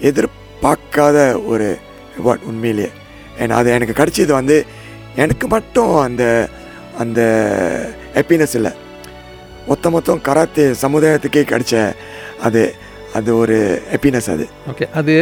எதிர்பார்க்காத 0.00 1.18
ஒரு 1.46 1.68
அவார்ட் 2.18 2.46
உண்மையிலேயே. 2.50 2.90
ஏன்னா 3.38 3.56
அது 3.60 3.70
எனக்கு 3.70 3.98
கிடச்சது 4.00 4.32
வந்து 4.32 4.56
எனக்கு 5.16 5.46
மட்டும் 5.46 5.92
அந்த 5.98 6.24
அந்த 7.02 7.20
ஹாப்பினஸ் 8.16 8.54
இல்லை. 8.58 8.72
மொத்த 9.70 9.90
மொத்தம் 9.94 10.20
கராத்தே 10.28 10.64
சமுதாயத்துக்கே 10.82 11.42
கிடைச்ச 11.52 11.74
அது 12.46 12.62
அது 13.18 13.30
ஒரு 13.42 13.56
ஹாப்பினஸ் 13.90 14.28
அது. 14.34 14.44
ஓகே 14.70 14.86
அது 15.00 15.14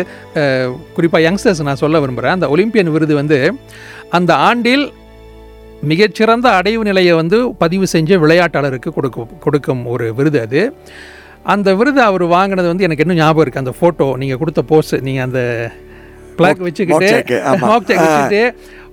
குறிப்பாக 0.96 1.22
யங்ஸ்டர்ஸ் 1.26 1.66
நான் 1.68 1.82
சொல்ல 1.82 2.00
விரும்புகிறேன் 2.02 2.36
அந்த 2.36 2.48
ஒலிம்பியன் 2.54 2.92
விருது 2.94 3.14
வந்து 3.20 3.38
அந்த 4.18 4.32
ஆண்டில் 4.48 4.86
மிகச்சிறந்த 5.90 6.48
அடைவு 6.58 6.82
நிலையை 6.88 7.14
வந்து 7.20 7.38
பதிவு 7.62 7.86
செஞ்ச 7.94 8.18
விளையாட்டாளருக்கு 8.22 8.90
கொடுக்கும் 8.98 9.34
கொடுக்கும் 9.44 9.82
ஒரு 9.94 10.06
விருது 10.18 10.38
அது. 10.46 10.60
அந்த 11.54 11.68
விருது 11.80 12.00
அவர் 12.08 12.24
வாங்கினது 12.36 12.70
வந்து 12.72 12.86
எனக்கு 12.86 13.04
இன்னும் 13.04 13.20
ஞாபகம் 13.22 13.44
இருக்குது 13.44 13.64
அந்த 13.64 13.74
ஃபோட்டோ 13.78 14.06
நீங்கள் 14.22 14.40
கொடுத்த 14.42 14.62
போஸ்ட் 14.70 14.94
நீங்கள் 15.08 15.26
அந்த 15.28 15.40
பிளாக் 16.38 16.64
வச்சுக்கிட்டு. 16.66 17.10
வச்சுக்கிட்டு 18.00 18.42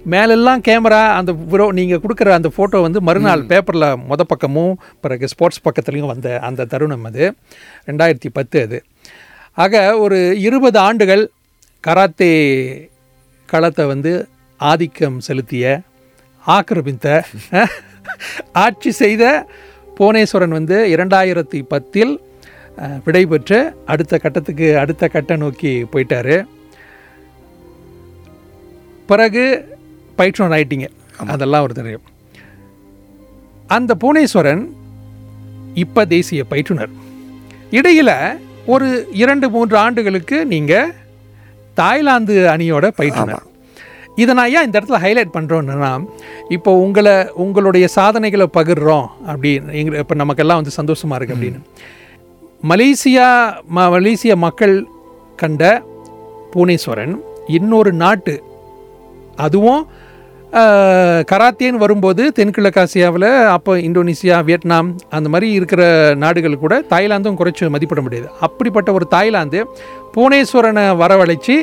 மேலெல்லாம் 0.05 0.61
கேமரா 0.65 1.01
அந்த 1.17 1.31
ப்ரோ 1.47 1.65
நீங்கள் 1.75 2.01
கொடுக்குற 2.01 2.29
அந்த 2.35 2.49
ஃபோட்டோ 2.53 2.79
வந்து 2.81 2.99
மறுநாள் 3.07 3.43
பேப்பரில் 3.49 3.85
மொத 4.07 4.21
பக்கமும் 4.29 4.73
பிறகு 5.03 5.29
ஸ்போர்ட்ஸ் 5.31 5.63
பக்கத்துலேயும் 5.65 6.11
வந்த 6.11 6.27
அந்த 6.47 6.67
தருணம் 6.71 7.05
அது. 7.09 7.25
ரெண்டாயிரத்தி 7.87 8.29
பத்து 8.33 8.57
அது. 8.65 8.77
ஆக 9.57 9.73
ஒரு 10.03 10.17
இருபது 10.45 10.77
ஆண்டுகள் 10.83 11.23
கராத்தே 11.83 12.31
களத்தை 13.49 13.85
வந்து 13.89 14.11
ஆதிக்கம் 14.59 15.17
செலுத்திய 15.21 15.65
ஆக்கிரமித்த 16.45 17.07
ஆட்சி 18.63 18.91
செய்த 18.97 19.23
புவனேஸ்வரன் 19.97 20.57
வந்து 20.57 20.77
இரண்டாயிரத்தி 20.93 21.59
பத்தில் 21.69 22.13
அஹ், 22.77 22.99
விடை 23.05 23.23
பெற்று 23.27 23.57
அடுத்த 23.87 24.13
கட்டத்துக்கு 24.19 24.67
அடுத்த 24.79 25.03
கட்டம் 25.09 25.41
நோக்கி 25.41 25.71
போயிட்டாரு. 25.91 26.37
பிறகு 29.09 29.43
பயிற்றுனர் 30.17 30.55
ஆயிட்டீங்க 30.57 30.87
அதெல்லாம் 31.33 31.65
ஒரு 31.67 31.73
தெரியும். 31.79 32.05
அந்த 33.75 33.91
புவனேஸ்வரன் 34.01 34.63
இப்போ 35.83 36.01
தேசிய 36.15 36.41
பயிற்றுனர். 36.51 36.91
இடையில் 37.79 38.15
ஒரு 38.73 38.87
இரண்டு 39.21 39.47
மூன்று 39.53 39.75
ஆண்டுகளுக்கு 39.85 40.37
நீங்கள் 40.53 40.91
தாய்லாந்து 41.79 42.35
அணியோட 42.53 42.85
பயிற்றுனர். 42.99 43.45
இதை 44.21 44.31
நான் 44.37 44.51
ஏன் 44.55 44.65
இந்த 44.67 44.75
இடத்துல 44.79 44.99
ஹைலைட் 45.05 45.35
பண்ணுறோன்னா 45.35 45.91
இப்போ 46.55 46.71
உங்களை 46.85 47.15
உங்களுடைய 47.43 47.85
சாதனைகளை 47.97 48.47
பகிர்றோம் 48.57 49.07
அப்படின்னு 49.31 49.73
எங்க 49.79 50.01
இப்போ 50.03 50.15
நமக்கெல்லாம் 50.21 50.59
வந்து 50.61 50.77
சந்தோஷமாக 50.79 51.17
இருக்குது 51.19 51.37
அப்படின்னு. 51.37 51.61
மலேசியா 52.71 53.29
ம 53.75 53.87
மலேசிய 53.95 54.33
மக்கள் 54.45 54.75
கண்ட 55.41 55.63
பூனேஸ்வரன் 56.53 57.15
இன்னொரு 57.57 57.91
நாட்டு 58.03 58.35
அதுவும் 59.45 59.83
கராத்தேன்னு 61.27 61.81
வரும்போது 61.83 62.31
தென்கிழக்காசியாவில் 62.35 63.27
அப்போ 63.47 63.77
இந்தோனேசியா 63.77 64.43
வியட்நாம் 64.43 64.89
அந்த 65.09 65.29
மாதிரி 65.29 65.51
இருக்கிற 65.51 65.81
நாடுகள் 66.15 66.57
கூட 66.57 66.83
தாய்லாந்தும் 66.89 67.39
குறைச்சி 67.39 67.69
மதிப்பிட 67.69 68.01
முடியாது. 68.01 68.29
அப்படிப்பட்ட 68.39 68.93
ஒரு 68.93 69.07
தாய்லாந்து 69.07 69.59
புவனேஸ்வரனை 70.15 70.85
வரவழைச்சி 70.97 71.55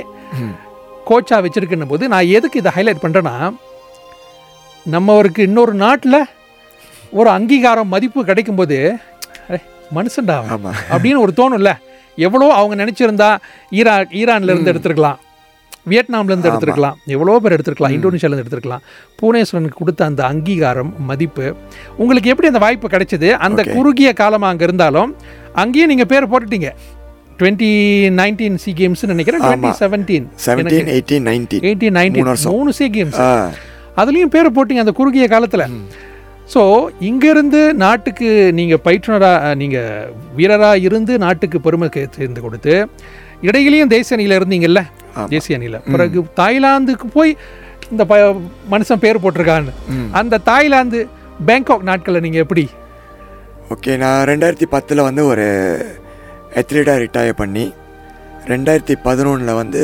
கோச்சா 1.07 1.39
வச்சிருக்குன்னும் 1.45 1.89
போது 1.89 2.09
நான் 2.09 2.27
எதுக்கு 2.29 2.59
இதை 2.59 2.73
ஹைலைட் 2.77 3.03
பண்ணுறேன்னா 3.03 3.37
நம்மவருக்கு 4.87 5.39
இன்னொரு 5.39 5.75
நாட்டில் 5.75 6.21
ஒரு 7.11 7.31
அங்கீகாரம் 7.31 7.89
மதிப்பு 7.89 8.25
கிடைக்கும்போது 8.25 8.77
"அடே, 9.49 9.59
மனுஷன்டா 9.95 10.35
அவன்." 10.37 10.51
ஆமாம் 10.51 10.77
அப்படின்னு 10.91 11.25
ஒரு 11.27 11.33
தோணும்ல. 11.37 11.71
எவ்வளோ 12.19 12.47
அவங்க 12.53 12.85
நினச்சிருந்தா 12.85 13.29
ஈரா 13.73 13.95
ஈரான்ல 14.21 14.53
இருந்து 14.53 14.73
எடுத்திருக்கலாம். 14.73 15.19
வியட்நாம்ல 15.91 16.33
இருந்து 16.33 16.51
எடுத்திருக்கலாம். 16.51 16.97
எவ்வளோ 17.15 17.37
பேர் 17.43 17.55
எடுத்திருக்கலாம். 17.57 17.95
இந்தோனேஷியால 17.97 18.33
இருந்து 18.33 18.45
எடுத்திருக்கலாம். 18.45 18.83
பூனேஸ்வரனுக்கு 19.21 19.81
கொடுத்த 19.83 20.05
அந்த 20.11 20.23
அங்கீகாரம் 20.33 20.93
மதிப்பு. 21.11 21.47
உங்களுக்கு 22.03 22.33
எப்படி 22.33 22.51
அந்த 22.53 22.63
வாய்ப்பு 22.67 22.89
கிடைச்சது? 22.95 23.31
அந்த. 23.49 23.61
குறுகிய 23.77 24.13
காலமாக 24.23 24.53
அங்கே 24.55 24.67
இருந்தாலும் 24.69 25.13
அங்கேயும் 25.63 25.93
நீங்கள் 25.93 26.11
பேர் 26.13 26.31
போட்டுட்டீங்க. 26.33 26.71
டுவெண்ட்டி 27.41 27.71
நைன்டீன் 28.21 28.61
சி 28.65 28.71
கேம்ஸ் 28.79 29.03
நினைக்கிறேன். 29.13 29.43
Twenty 29.47 29.73
seventeen 29.83 30.29
seventeen 30.47 30.91
eighteen 30.97 31.27
nineteen 31.31 31.65
eighteen 31.69 31.97
nineteen. 31.99 32.31
மூணு 32.57 32.73
சி 32.79 32.89
கேம்ஸ் 32.97 33.21
அதுலேயும் 34.01 34.33
பேர் 34.37 34.55
போட்டீங்க 34.59 34.85
அந்த 34.85 34.95
குறுகிய 35.01 35.27
காலத்தில். 35.35 35.67
ஸோ 36.53 36.63
இங்கேருந்து 37.09 37.61
நாட்டுக்கு 37.83 38.29
நீங்கள் 38.59 38.83
பயிற்றுனராக 38.87 39.55
நீங்கள் 39.61 40.13
வீரராக 40.39 40.85
இருந்து 40.87 41.13
நாட்டுக்கு 41.25 41.59
பெருமை 41.67 41.89
சேர்ந்து 42.17 42.41
கொடுத்து 42.47 42.75
இடையிலையும் 43.49 43.93
தேசிய 43.93 44.17
அணியில் 44.17 44.39
இருந்தீங்கல்ல. 44.39 44.81
தேசிய 45.33 45.59
அணியில். 45.59 45.81
பிறகு 45.93 46.19
தாய்லாந்துக்கு 46.41 47.07
போய் 47.17 47.33
இந்த 47.91 48.05
ப 48.11 48.17
மனுஷன் 48.73 49.03
பேர் 49.05 49.23
போட்டிருக்கான்னு. 49.23 49.73
அந்த 50.21 50.43
தாய்லாந்து 50.51 51.01
பேங்காக் 51.49 51.89
நாட்களில் 51.91 52.25
நீங்கள் 52.27 52.45
எப்படி? 52.45 52.65
ஓகே 53.75 53.93
நான் 54.03 54.29
ரெண்டாயிரத்தி 54.31 54.67
பத்தில் 54.75 55.07
வந்து 55.09 55.23
ஒரு 55.33 55.47
அத்லீட்டாக 56.61 57.03
ரிட்டையர் 57.05 57.41
பண்ணி 57.43 57.65
ரெண்டாயிரத்தி 58.53 58.95
பதினொன்றில் 59.05 59.59
வந்து 59.63 59.83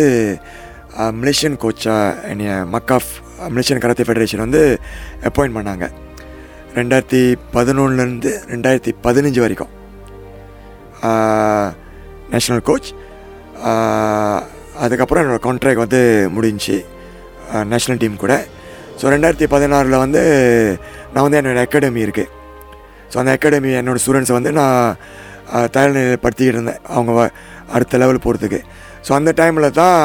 மலேசியன் 1.20 1.60
கோச்சாக 1.62 2.28
என்னைய 2.30 2.52
மக்காஃப் 2.74 3.10
மலேசியன் 3.54 3.82
கராத்தே 3.84 4.04
ஃபெடரேஷன் 4.08 4.44
வந்து 4.44 4.62
அப்பாயிண்ட் 5.28 5.56
பண்ணாங்க. 5.58 5.86
ரெண்டாயிரத்தி 6.78 7.20
பதினொன்றுலேருந்து 7.56 8.30
ரெண்டாயிரத்தி 8.52 8.92
பதினஞ்சு 9.06 9.40
வரைக்கும். 9.44 9.72
நேஷ்னல் 12.32 12.64
கோச் 12.68 12.88
அதுக்கப்புறம் 14.76 15.22
என்னோடய 15.22 15.44
கான்ட்ராக்ட் 15.44 15.84
வந்து 15.84 16.00
முடிஞ்சுச்சு 16.34 16.76
நேஷ்னல் 17.70 18.00
டீம் 18.00 18.16
கூட. 18.16 18.34
ஸோ 18.98 19.10
ரெண்டாயிரத்தி 19.12 19.46
பதினாறில் 19.52 20.02
வந்து 20.02 20.22
நான் 21.12 21.24
வந்து 21.24 21.38
என்னோடய 21.40 21.66
அகாடமி 21.66 22.00
இருக்குது 22.04 22.30
ஸோ 23.10 23.18
அந்த 23.18 23.32
அகாடமி 23.34 23.70
என்னோடய 23.80 24.02
ஸ்டூடெண்ட்ஸை 24.02 24.36
வந்து 24.36 24.52
நான் 24.52 24.78
அஹ், 25.50 25.68
தயார் 25.68 25.92
படுத்திக்கிட்டு 26.16 26.54
இருந்தேன். 26.54 26.80
அவங்க 26.90 27.12
அடுத்த 27.70 27.98
லெவல் 27.98 28.24
போகிறதுக்கு 28.24 28.60
ஸோ 29.06 29.12
அந்த 29.14 29.30
டைமில் 29.38 29.68
தான் 29.72 29.98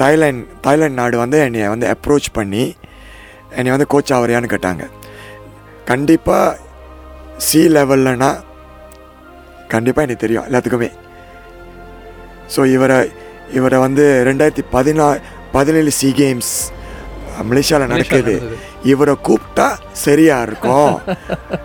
தாய்லாண்ட் 0.00 0.42
தாய்லாண்ட் 0.64 0.98
நாடு 0.98 1.16
வந்து 1.18 1.38
என்னை 1.44 1.68
வந்து 1.68 1.86
அப்ரோச் 1.92 2.28
பண்ணி 2.32 2.64
என்னை 3.52 3.70
வந்து 3.72 3.86
கோச் 3.86 4.12
ஆவறியான்னு 4.12 4.52
கேட்டாங்க. 4.52 4.84
கண்டிப்பாக 5.84 6.58
சி 7.38 7.60
லெவல்லனா 7.68 8.30
கண்டிப்பாக 9.68 10.06
எனக்கு 10.06 10.22
தெரியும் 10.22 10.46
எல்லாத்துக்குமே. 10.48 10.90
ஸோ 12.54 12.62
இவரை 12.72 12.98
இவரை 13.52 13.78
வந்து 13.78 14.04
ரெண்டாயிரத்தி 14.28 14.64
பதினா 14.72 15.06
பதினேழு 15.52 15.90
சி 15.90 16.08
கேம்ஸ் 16.20 16.52
மலேசியாவில் 17.50 17.92
நடக்குது. 17.92 18.34
இவரை 18.92 19.14
கூப்பிட்டா 19.28 19.68
சரியா 19.92 20.42
இருக்கும். 20.42 20.92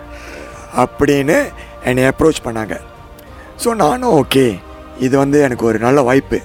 அப்படின்னு 0.82 1.36
என்னை 1.84 2.04
அப்ரோச் 2.10 2.44
பண்ணாங்க. 2.46 2.74
ஸோ 3.62 3.74
நானும் 3.74 4.14
ஓகே 4.20 4.58
இது 4.98 5.14
வந்து 5.18 5.40
எனக்கு 5.40 5.64
ஒரு 5.66 5.78
நல்ல 5.78 6.00
வாய்ப்பு. 6.02 6.38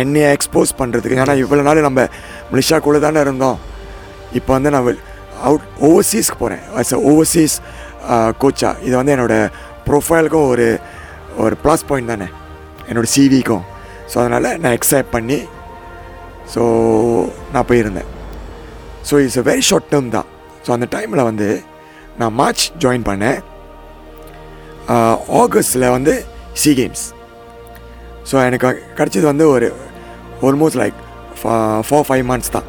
என்னை 0.00 0.22
எக்ஸ்போஸ் 0.34 0.78
பண்ணுறதுக்கு 0.78 1.18
ஏன்னா 1.24 1.36
இவ்வளோ 1.44 1.62
நாள் 1.68 1.86
நம்ம 1.88 2.08
மலேசியாக்குள்ளே 2.52 3.00
தானே 3.06 3.20
இருந்தோம். 3.20 3.58
இப்போ 4.32 4.52
வந்து 4.52 4.70
நான் 4.70 4.88
அவுட் 5.48 5.66
ஓவர்சீஸ்க்கு 5.88 6.38
போகிறேன் 6.38 6.62
அஸ் 6.80 6.94
அ 6.98 7.00
ஓவர்சீஸ் 7.10 7.56
கோச்சா 8.42 8.70
இது 8.82 8.94
வந்து 8.96 9.14
என்னோடய 9.16 9.50
ப்ரொஃபைலுக்கும் 9.88 10.48
ஒரு 10.52 10.78
ஒரு 11.36 11.56
ப்ளஸ் 11.64 11.88
பாயிண்ட் 11.88 12.12
தானே. 12.12 12.28
என்னோடய 12.88 13.12
சிவிக்கும் 13.16 13.64
ஸோ 14.10 14.16
அதனால் 14.22 14.48
நான் 14.62 14.76
எக்ஸைட் 14.78 15.10
பண்ணி 15.16 15.38
ஸோ 16.52 16.62
நான் 17.54 17.68
போயிருந்தேன். 17.70 18.08
So 19.08 19.14
it's 19.24 19.40
a 19.42 19.44
very 19.50 19.64
short 19.70 19.90
term 19.92 20.14
தான். 20.16 20.28
ஸோ 20.64 20.70
அந்த 20.76 20.86
டைமில் 20.94 21.28
வந்து 21.30 21.48
நான் 22.20 22.34
மார்ச் 22.40 22.64
ஜாயின் 22.84 23.06
பண்ணேன். 23.10 23.38
ஆகஸ்டில் 25.40 25.86
வந்து 25.96 26.12
சி 26.62 26.70
கேம்ஸ் 26.80 27.04
ஸோ 28.28 28.36
எனக்கு 28.48 28.68
கிடச்சது 28.98 29.26
வந்து 29.32 29.44
ஒரு 29.54 29.68
almost 30.48 30.80
like 30.82 30.98
four 31.88 32.06
five 32.08 32.24
months 32.30 32.54
தான். 32.56 32.68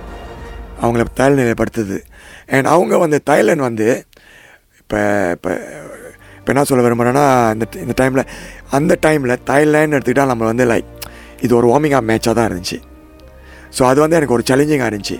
அவங்கள 0.82 1.04
தயார்நிலைப்படுத்துது 1.20 1.98
அண்ட் 2.56 2.68
அவங்க 2.74 2.98
வந்து 3.04 3.18
தாய்லாந்து 3.30 3.68
வந்து 3.70 3.88
இப்போ 4.82 5.00
இப்போ 5.36 5.50
இப்போ 6.38 6.50
என்ன 6.54 6.64
சொல்ல 6.70 6.84
விரும்புகிறேன்னா 6.86 7.26
இந்த 7.56 7.66
இந்த 7.86 7.94
டைமில் 8.02 8.24
அந்த 8.78 8.94
டைமில் 9.06 9.34
தாய்லாந்து 9.50 9.98
எடுத்துக்கிட்டால் 9.98 10.32
நம்ம 10.34 10.46
வந்து 10.52 10.66
லைக் 10.72 10.88
இது 11.46 11.52
ஒரு 11.60 11.68
வார்மிங் 11.72 11.96
அப் 12.00 12.08
மேட்சாக 12.12 12.34
தான் 12.38 12.48
இருந்துச்சு. 12.50 12.78
ஸோ 13.78 13.82
அது 13.90 14.00
வந்து 14.04 14.18
எனக்கு 14.20 14.36
ஒரு 14.38 14.44
சேலஞ்சிங்காக 14.50 14.90
இருந்துச்சு. 14.92 15.18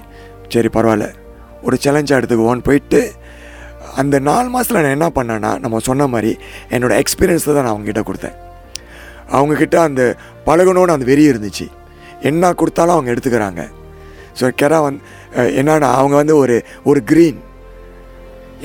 சரி 0.54 0.70
பரவாயில்ல. 0.78 1.08
ஒரு 1.68 1.76
சேலஞ்சாக 1.86 2.20
எடுத்துக்குவோன்னு 2.20 2.66
போயிட்டு 2.70 3.02
அந்த 4.02 4.16
நாலு 4.30 4.48
மாதத்தில் 4.54 4.82
நான் 4.84 4.96
என்ன 4.98 5.08
பண்ணேன்னா 5.18 5.52
நம்ம 5.64 5.80
சொன்ன 5.90 6.08
மாதிரி 6.14 6.32
என்னோடய 6.76 7.02
எக்ஸ்பீரியன்ஸை 7.04 7.52
தான் 7.56 7.66
நான் 7.66 7.74
அவங்ககிட்ட 7.74 8.02
கொடுத்தேன். 8.10 8.38
அவங்கக்கிட்ட 9.38 9.78
அந்த 9.88 10.02
பழகணுன்னு 10.48 10.96
அந்த 10.96 11.08
வெறி 11.12 11.26
இருந்துச்சு. 11.32 11.66
என்ன 12.30 12.54
கொடுத்தாலும் 12.62 12.96
அவங்க 12.96 13.10
எடுத்துக்கிறாங்க. 13.14 13.62
ஸோ 14.40 14.48
கெரா 14.62 14.80
வந்து 14.88 15.02
என்னன்னா 15.60 15.90
அவங்க 16.00 16.16
வந்து 16.22 16.36
ஒரு 16.44 16.56
ஒரு 16.90 17.00
க்ரீன் 17.12 17.40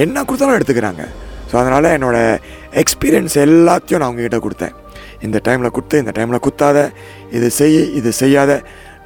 என்ன 0.05 0.25
கொடுத்தாலும் 0.29 0.57
எடுத்துக்கிறாங்க. 0.59 1.03
ஸோ 1.51 1.55
அதனால் 1.63 1.95
என்னோடய 1.97 2.39
எக்ஸ்பீரியன்ஸ் 2.83 3.37
எல்லாத்தையும் 3.47 4.01
நான் 4.03 4.09
அவங்ககிட்ட 4.11 4.39
கொடுத்தேன். 4.47 4.75
இந்த 5.27 5.39
டைமில் 5.47 5.75
கொடுத்து 5.77 5.97
இந்த 6.03 6.13
டைமில் 6.17 6.45
குத்தாத 6.47 6.79
இது 7.37 7.49
செய் 7.59 7.77
இது 7.99 8.11
செய்யாத. 8.23 8.53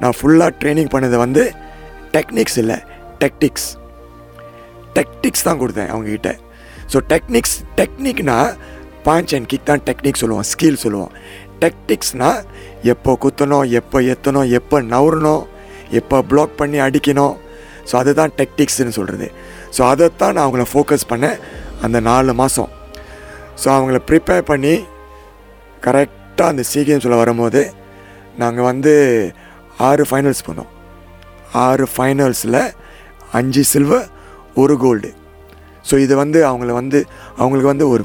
நான் 0.02 0.16
ஃபுல்லாக 0.18 0.50
ட்ரைனிங் 0.60 0.90
பண்ணது 0.94 1.16
வந்து 1.24 1.42
டெக்னிக்ஸ் 2.14 2.58
இல்லை 2.62 2.78
டெக்டிக்ஸ் 3.22 3.68
டெக்டிக்ஸ் 4.96 5.46
தான் 5.48 5.60
கொடுத்தேன் 5.62 5.90
அவங்ககிட்ட. 5.92 6.30
ஸோ 6.92 6.98
டெக்னிக்ஸ் 7.12 7.56
டெக்னிக்னால் 7.80 8.50
பாஞ்ச் 9.06 9.34
அண்ட் 9.36 9.48
கிக் 9.50 9.68
தான் 9.70 9.84
டெக்னிக் 9.88 10.20
சொல்லுவோம் 10.22 10.46
ஸ்கில் 10.52 10.80
சொல்லுவோம். 10.84 11.12
டெக்டிக்ஸ்னால் 11.62 12.40
எப்போ 12.92 13.12
குத்தணும் 13.24 13.66
எப்போ 13.80 13.98
எத்தணும் 14.12 14.48
எப்போ 14.58 14.76
நவுறணும் 14.94 15.44
எப்போ 16.00 16.16
ப்ளாக் 16.30 16.58
பண்ணி 16.60 16.78
அடிக்கணும். 16.86 17.36
ஸோ 17.88 17.94
அதுதான் 18.02 18.32
டெக்டிக்ஸ்னு 18.38 18.94
சொல்கிறது 18.96 19.26
ஸோ 19.76 19.80
அதைத்தான் 19.92 20.34
நான் 20.36 20.46
அவங்கள 20.46 20.64
ஃபோக்கஸ் 20.72 21.08
பண்ணேன் 21.12 21.38
அந்த 21.86 21.98
நாலு 22.08 22.32
மாதம் 22.40 22.70
ஸோ 23.62 23.66
அவங்கள 23.76 23.98
ப்ரிப்பேர் 24.08 24.48
பண்ணி 24.50 24.74
கரெக்டாக 25.86 26.52
அந்த 26.52 26.62
சீக்கிரம் 26.70 27.04
சொல்ல 27.04 27.18
வரும்போது 27.22 27.60
நாங்கள் 28.38 28.68
வந்து 28.68 28.92
ஆறு 29.80 30.02
ஃபைனல்ஸ் 30.04 30.46
போனோம். 30.46 30.70
ஆறு 31.60 31.84
ஃபைனல்ஸில் 31.92 32.60
அஞ்சு 33.32 33.62
சில்வர் 33.64 34.06
ஒரு 34.56 34.74
கோல்டு 34.78 35.10
ஸோ 35.84 35.96
இது 35.98 36.14
வந்து 36.16 36.38
அவங்கள 36.46 36.70
வந்து 36.74 36.98
அவங்களுக்கு 37.36 37.72
வந்து 37.72 37.86
ஒரு 37.88 38.04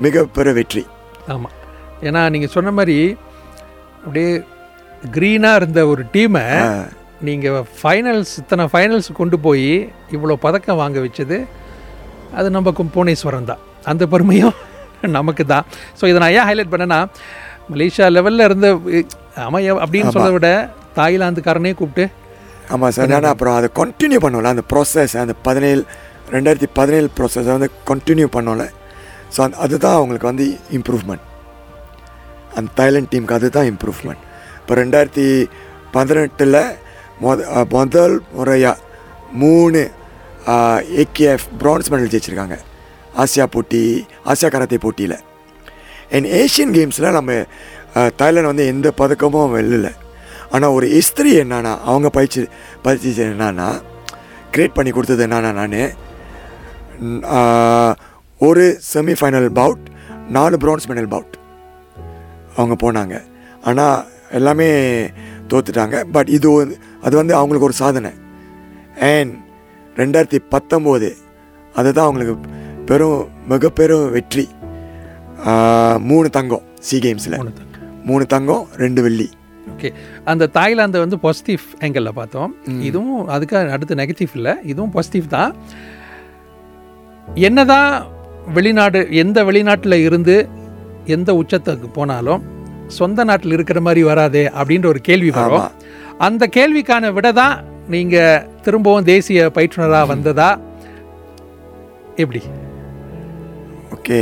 மிகப்பெரிய 0.00 0.52
வெற்றி. 0.54 0.82
ஆமாம் 1.28 1.54
ஏன்னா 2.02 2.20
நீங்கள் 2.30 2.52
சொன்ன 2.52 2.70
மாதிரி 2.70 2.96
அப்படியே 4.04 4.30
க்ரீனாக 5.12 5.58
இருந்த 5.60 5.80
ஒரு 5.88 6.02
டீமை 6.14 6.44
நீங்கள் 7.20 7.64
ஃபைனல்ஸ் 7.78 8.32
இத்தனை 8.38 8.64
ஃபைனல்ஸ் 8.72 9.08
கொண்டு 9.12 9.36
போய் 9.40 9.68
இவ்வளோ 10.12 10.36
பதக்கம் 10.40 10.80
வாங்க 10.80 10.98
வச்சது 11.00 11.38
அது 12.34 12.48
நம்ம 12.50 12.72
கும்- 12.72 12.92
புவனேஸ்வரம் 12.94 13.48
தான் 13.48 13.62
அந்த 13.84 14.04
பெருமையும் 14.06 14.56
நமக்கு 15.10 15.44
தான் 15.46 15.66
ஸோ 15.98 16.06
இதை 16.06 16.18
நான் 16.22 16.34
ஏன் 16.34 16.48
ஹைலைட் 16.48 16.72
பண்ணேன்னா 16.72 17.00
மலேசியா 17.72 18.06
லெவலில் 18.16 18.46
இருந்த 18.48 18.68
அமைய 19.46 19.74
அப்படின்னு 19.84 20.12
சொல்றதை 20.16 20.34
விட 20.36 20.50
தாய்லாந்துக்காரனே 20.98 21.72
கூப்பிட்டு. 21.80 22.04
ஆமாம் 22.74 22.92
சார். 22.96 23.12
ஏன்னா 23.18 23.32
அப்புறம் 23.34 23.56
அதை 23.58 23.68
கண்டினியூ 23.80 24.18
பண்ணோம்ல. 24.24 24.52
அந்த 24.54 24.64
ப்ராசஸ் 24.72 25.14
அந்த 25.22 25.34
பதினேழு 25.46 25.82
ரெண்டாயிரத்தி 26.34 26.68
பதினேழு 26.78 27.08
ப்ராசஸை 27.18 27.50
வந்து 27.56 27.70
கண்டினியூ 27.90 28.28
பண்ணோம்ல. 28.36 28.66
ஸோ 29.34 29.38
அந்த 29.46 29.56
அதுதான் 29.64 29.96
அவங்களுக்கு 29.98 30.30
வந்து 30.30 30.46
இம்ப்ரூவ்மெண்ட் 30.78 31.24
அந்த 32.58 32.68
தாய்லாந்து 32.78 33.10
டீமுக்கு 33.12 33.38
அதுதான் 33.38 33.68
இம்ப்ரூவ்மெண்ட் 33.72 34.22
இப்போ 34.60 34.74
ரெண்டாயிரத்தி 34.82 35.26
பதினெட்டில் 35.96 36.60
மொத 37.24 37.64
முதல் 37.76 38.16
முறையாக 38.36 38.76
மூணு 39.42 39.80
ஏகேஎஃப் 41.02 41.48
பிரான்ஸ் 41.60 41.90
மெடல் 41.92 42.12
ஜெயிச்சிருக்காங்க. 42.12 42.56
ஆசியா 43.22 43.44
போட்டி 43.54 43.82
ஆசியா 44.32 44.48
கராத்தே 44.54 44.78
போட்டியில். 44.84 45.16
அண்ட் 46.10 46.26
ஏஷியன் 46.32 46.74
கேம்ஸில் 46.74 47.12
நம்ம 47.12 47.32
தாய்லாந்து 48.16 48.46
வந்து 48.46 48.66
எந்த 48.66 48.88
பதக்கமும் 48.98 49.52
வெல்லலை 49.54 49.92
ஆனால் 50.50 50.70
ஒரு 50.70 50.86
ஹிஸ்ட்ரி 50.88 51.32
என்னன்னா 51.40 51.72
அவங்க 51.84 52.08
பயிற்சி 52.08 52.42
பயிற்சி 52.82 53.10
என்னன்னா 53.22 53.68
கிரியேட் 54.50 54.74
பண்ணி 54.74 54.90
கொடுத்தது 54.90 55.24
என்னன்னா 55.26 55.52
நான் 55.56 55.76
ஒரு 58.40 58.64
செமிஃபைனல் 58.94 59.48
பவுட் 59.52 59.84
நாலு 60.28 60.56
ப்ரான்ஸ் 60.56 60.88
மெடல் 60.88 61.10
பவுட் 61.10 61.34
அவங்க 62.56 62.74
போனாங்க 62.82 63.14
ஆனால் 63.64 64.04
எல்லாமே 64.30 64.68
தோத்துட்டாங்க 65.48 65.96
பட் 66.12 66.28
இது 66.28 66.48
அது 67.02 67.14
வந்து 67.16 67.34
அவங்களுக்கு 67.34 67.68
ஒரு 67.68 67.72
சாதனை 67.72 68.10
அண்ட் 69.08 69.34
ரெண்டாயிரத்தி 69.96 70.40
பத்தொம்போது 70.50 71.10
அதுதான் 71.74 72.06
அவங்களுக்கு 72.06 72.34
பெரும் 72.84 73.20
மிக 73.48 73.68
பெரும் 73.70 74.10
வெற்றி 74.10 74.44
மூணு 75.98 76.30
தங்கம் 76.30 76.62
சி 76.80 76.98
கேம்ஸில் 76.98 77.52
மூணு 78.04 78.26
தங்கம். 78.26 78.66
ரெண்டு 78.76 79.02
வெள்ளி. 79.02 79.28
ஓகே. 79.72 79.92
அந்த 80.24 80.48
தாய்லாந்தை 80.54 80.98
வந்து 80.98 81.18
பாசிட்டிவ் 81.18 81.60
ஆங்கிளில் 81.80 82.08
பார்த்தோம். 82.08 82.54
இதுவும் 82.80 83.28
அதுக்கு 83.28 83.56
அடுத்து 83.58 83.94
நெகட்டிவ் 83.94 84.32
இல்லை. 84.34 84.54
இதுவும் 84.62 84.90
பாசிட்டிவ் 84.90 85.26
தான். 85.28 85.54
என்னதான் 87.34 88.06
வெளிநாடு 88.54 89.00
எந்த 89.10 89.44
வெளிநாட்டில் 89.44 90.04
இருந்து 90.06 90.48
எந்த 91.04 91.32
உச்சத்துக்கு 91.32 91.88
போனாலும் 91.92 92.42
சொந்த 92.86 93.24
நாட்டில் 93.24 93.52
இருக்கிற 93.52 93.80
மாதிரி 93.80 94.02
வராதே 94.02 94.44
அப்படின்ற 94.46 94.86
ஒரு 94.86 95.00
கேள்வி 95.00 95.30
வரும். 95.30 95.70
அந்த 96.18 96.48
கேள்விக்கான 96.56 97.12
விட 97.12 97.32
தான் 97.32 97.64
நீங்கள் 97.88 98.46
திரும்பவும் 98.62 99.04
தேசிய 99.04 99.50
பயிற்றுனராக 99.54 100.06
வந்ததா? 100.06 100.58
எப்படி? 102.16 102.42
ஓகே 103.96 104.18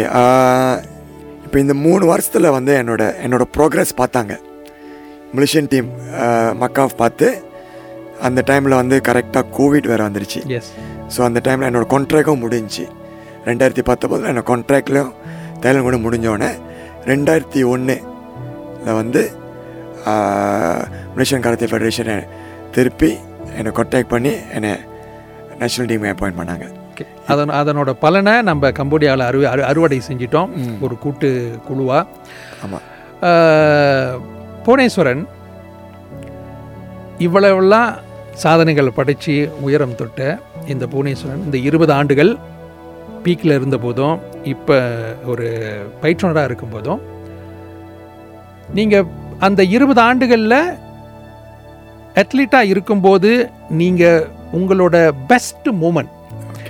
இப்போ 1.48 1.58
இந்த 1.64 1.74
மூணு 1.84 2.04
வருஷத்தில் 2.10 2.54
வந்து 2.54 2.72
என்னோட 2.78 3.02
என்னோட 3.24 3.44
ப்ரோக்ரஸ் 3.54 3.92
பார்த்தாங்க. 4.00 4.32
மலேசியன் 5.36 5.68
டீம் 5.72 5.88
மக்காவ் 6.62 6.92
பார்த்து 7.00 7.26
அந்த 8.26 8.40
டைமில் 8.50 8.76
வந்து 8.80 8.96
கரெக்டாக 9.06 9.44
கோவிட் 9.58 9.88
வேறு 9.90 10.02
வந்துருச்சு. 10.06 10.40
ஸோ 11.14 11.20
அந்த 11.26 11.40
டைமில் 11.46 11.68
என்னோடய 11.68 11.88
கான்ட்ராக்டும் 11.94 12.42
முடிஞ்சுச்சு. 12.44 12.84
ரெண்டாயிரத்தி 13.48 13.84
பத்தொம்போதில் 13.90 14.30
என்னோட 14.32 14.46
கான்ட்ராக்ட்லையும் 14.52 15.12
தைலம் 15.64 15.86
கூட 15.88 15.98
முடிஞ்சோடனே 16.06 16.50
ரெண்டாயிரத்தி 17.10 17.62
ஒன்றில் 17.72 18.04
வந்து 19.00 19.22
மலேசியன் 21.16 21.44
கராத்தே 21.46 21.70
ஃபெடரேஷனை 21.72 22.16
திருப்பி 22.76 23.10
என்னை 23.60 23.72
கான்டாக்ட் 23.78 24.12
பண்ணி 24.14 24.34
என்னை 24.58 24.74
நேஷ்னல் 25.62 25.90
டீம் 25.92 26.06
அப்பாயிண்ட் 26.12 26.40
பண்ணாங்க. 26.40 26.66
அதன் 27.28 27.48
அதனோட 27.50 27.90
பலனை 27.92 28.42
நம்ம 28.42 28.70
கம்போடியாவில் 28.70 29.20
அறுவை 29.20 29.46
அறு 29.46 29.64
அறுவடை 29.64 30.00
செஞ்சிட்டோம். 30.08 30.50
ஒரு 30.80 30.98
கூட்டு 30.98 31.28
குழுவாக 31.68 32.06
ஆமாம் 32.64 32.84
புவனேஸ்வரன் 34.64 35.22
இவ்வளவெல்லாம் 37.18 37.90
சாதனைகள் 38.34 38.96
படைச்சு 38.96 39.34
உயரம் 39.60 39.94
தொட்ட 39.94 40.20
இந்த 40.66 40.86
புவனேஸ்வரன் 40.86 41.44
இந்த 41.44 41.58
இருபது 41.58 41.92
ஆண்டுகள் 41.92 42.32
பீக்கில் 43.22 43.50
இருந்த 43.50 43.78
போதும் 43.78 44.16
இப்போ 44.44 44.76
ஒரு 45.26 45.46
பயிற்றுனராக 46.02 46.44
இருக்கும் 46.44 46.70
போதும் 46.70 47.00
நீங்கள் 48.74 49.06
அந்த 49.38 49.62
இருபது 49.68 50.00
ஆண்டுகளில் 50.00 50.60
அத்லீட்டாக 52.14 52.62
இருக்கும்போது 52.64 53.30
நீங்கள் 53.70 54.26
உங்களோட 54.52 54.96
பெஸ்ட் 55.26 55.68
மூமெண்ட் 55.80 56.12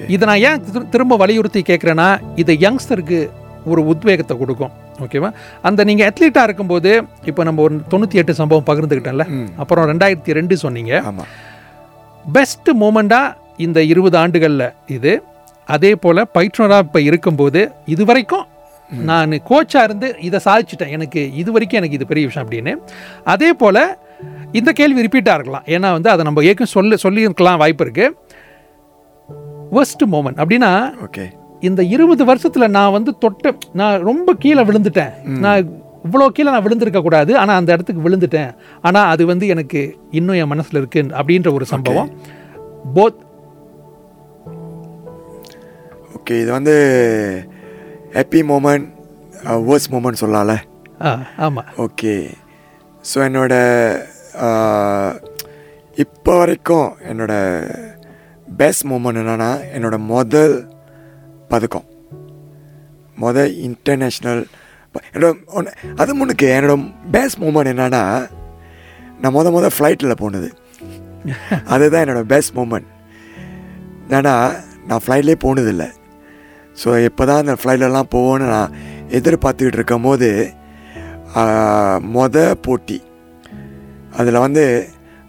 இதை 0.07 0.29
நான் 0.29 0.41
ஏன் 0.41 0.63
திரு- 0.63 0.89
திரும்ப 0.89 1.17
வலியுறுத்தி 1.17 1.63
கேட்குறேன்னா 1.63 2.21
இது 2.37 2.55
யங்ஸ்டருக்கு 2.55 3.31
ஒரு 3.65 3.87
உத்வேகத்தை 3.87 4.39
கொடுக்கும். 4.39 4.71
ஓகேவா 5.01 5.33
அந்த 5.63 5.85
நீங்கள் 5.85 6.09
அத்லீட்டாக 6.09 6.43
இருக்கும்போது 6.43 7.03
இப்போ 7.25 7.45
நம்ம 7.45 7.63
ஒரு 7.63 7.81
தொண்ணூற்றி 7.91 8.15
எட்டு 8.15 8.35
சம்பவம் 8.35 8.65
பகிர்ந்துக்கிட்டோம்ல 8.65 9.29
ம். 9.29 9.49
அப்புறம் 9.57 9.89
ரெண்டாயிரத்தி 9.89 10.33
ரெண்டு 10.33 10.57
சொன்னீங்க. 10.57 11.03
ஆமாம் 11.05 11.27
பெஸ்ட் 12.33 12.71
மூமெண்ட்டாக 12.81 13.35
இந்த 13.57 13.83
இருபது 13.83 14.19
ஆண்டுகளில் 14.19 14.73
இது. 14.87 15.23
அதே 15.65 15.95
போல் 15.95 16.29
பயிற்றுனராக 16.35 16.79
இப்போ 16.79 17.01
இருக்கும்போது 17.01 17.73
இது 17.87 18.05
வரைக்கும் 18.05 18.47
நான் 18.91 19.31
கோச்சாக 19.31 19.83
இருந்து 19.83 20.17
இதை 20.21 20.41
சாதிச்சிட்டேன். 20.45 20.89
எனக்கு 20.89 21.35
இது 21.35 21.53
வரைக்கும் 21.53 21.79
எனக்கு 21.79 21.97
இது 21.97 22.07
பெரிய 22.07 22.27
விஷயம் 22.27 22.49
அப்படின்னு. 22.49 22.77
அதே 23.25 23.53
போல் 23.53 23.97
இந்த 24.53 24.73
கேள்வி 24.73 25.01
ரிப்பீட்டாக 25.01 25.35
இருக்கலாம். 25.35 25.63
ஏன்னா 25.67 25.93
வந்து 25.93 26.11
அதை 26.11 26.25
நம்ம 26.25 26.43
ஏற்கனவே 26.43 26.71
சொல்ல 26.71 26.97
சொல்லியிருக்கலாம் 26.97 27.59
வாய்ப்பு 27.59 27.85
இருக்குது 27.85 28.15
worst 29.77 30.03
மூமெண்ட் 30.15 30.41
அப்படின்னா 30.43 30.73
ஓகே 31.07 31.27
இந்த 31.69 31.83
இருபது 31.95 32.23
வருஷத்துல 32.31 32.67
நான் 32.77 32.95
வந்து 32.97 33.11
தொட்ட 33.23 33.53
நான் 33.81 34.05
ரொம்ப 34.09 34.35
கீழே 34.43 34.63
விழுந்துட்டேன். 34.69 35.13
நான் 35.45 35.63
இவ்வளோ 36.07 36.27
கீழே 36.35 36.51
நான் 36.55 36.65
விழுந்திருக்க 36.67 37.01
கூடாது. 37.05 37.33
ஆனால் 37.43 37.59
அந்த 37.61 37.71
இடத்துக்கு 37.75 38.05
விழுந்துட்டேன். 38.05 38.51
ஆனால் 38.89 39.09
அது 39.13 39.23
வந்து 39.31 39.47
எனக்கு 39.55 39.81
இன்னும் 40.19 40.39
என் 40.43 40.53
மனசில் 40.53 40.81
இருக்கு 40.81 41.03
அப்படின்ற 41.21 41.51
ஒரு 41.59 41.67
சம்பவம். 41.73 42.11
போத் 42.97 43.19
ஓகே 46.19 46.37
இது 46.43 46.51
வந்து 46.59 46.77
ஹாப்பி 48.17 48.43
மூமெண்ட் 48.53 48.87
வேர்ஸ் 49.69 49.91
மூமெண்ட் 49.95 50.23
சொல்லலாம்ல 50.23 50.57
ஆ 51.09 51.11
ஆமாம் 51.47 51.69
ஓகே 51.87 52.15
ஸோ 53.11 53.19
என்னோட 53.29 53.55
இப்போ 56.05 56.33
வரைக்கும் 56.41 56.89
என்னோட 57.11 57.35
பெஸ்ட் 58.61 58.85
மூமெண்ட் 58.87 59.21
என்னன்னா 59.23 59.51
என்னோட 59.77 59.97
முதல் 60.15 60.57
பதக்கம். 61.49 61.87
முதல் 63.17 63.53
இன்டர்நேஷ்னல் 63.69 64.43
என்னோட 65.15 65.33
ஒன்று 65.47 65.71
அது 65.97 66.13
முன்னுக்கு 66.15 66.47
என்னோட 66.57 66.75
பெஸ்ட் 67.11 67.41
மூமெண்ட் 67.43 67.73
என்னன்னா 67.73 68.03
நான் 69.21 69.35
முத 69.37 69.51
முத 69.57 69.69
ஃப்ளைட்டில் 69.77 70.21
போனது. 70.23 70.49
அதுதான் 71.73 72.03
என்னோட 72.05 72.23
பெஸ்ட் 72.33 72.55
மூமெண்ட் 72.59 72.89
ஏன்னா 74.19 74.35
நான் 74.89 75.03
ஃப்ளைட்லேயே 75.05 75.39
போனதில்லை. 75.47 75.89
ஸோ 76.83 76.89
எப்போ 77.09 77.23
தான் 77.27 77.43
அந்த 77.43 77.57
ஃப்ளைட்லலாம் 77.61 78.13
போவோன்னு 78.15 78.47
நான் 78.55 78.75
எதிர்பார்த்துக்கிட்டு 79.19 79.81
இருக்கும் 79.81 80.07
போது 80.09 80.29
மொத 82.15 82.55
போட்டி. 82.67 82.99
அதில் 84.17 84.45
வந்து 84.47 84.65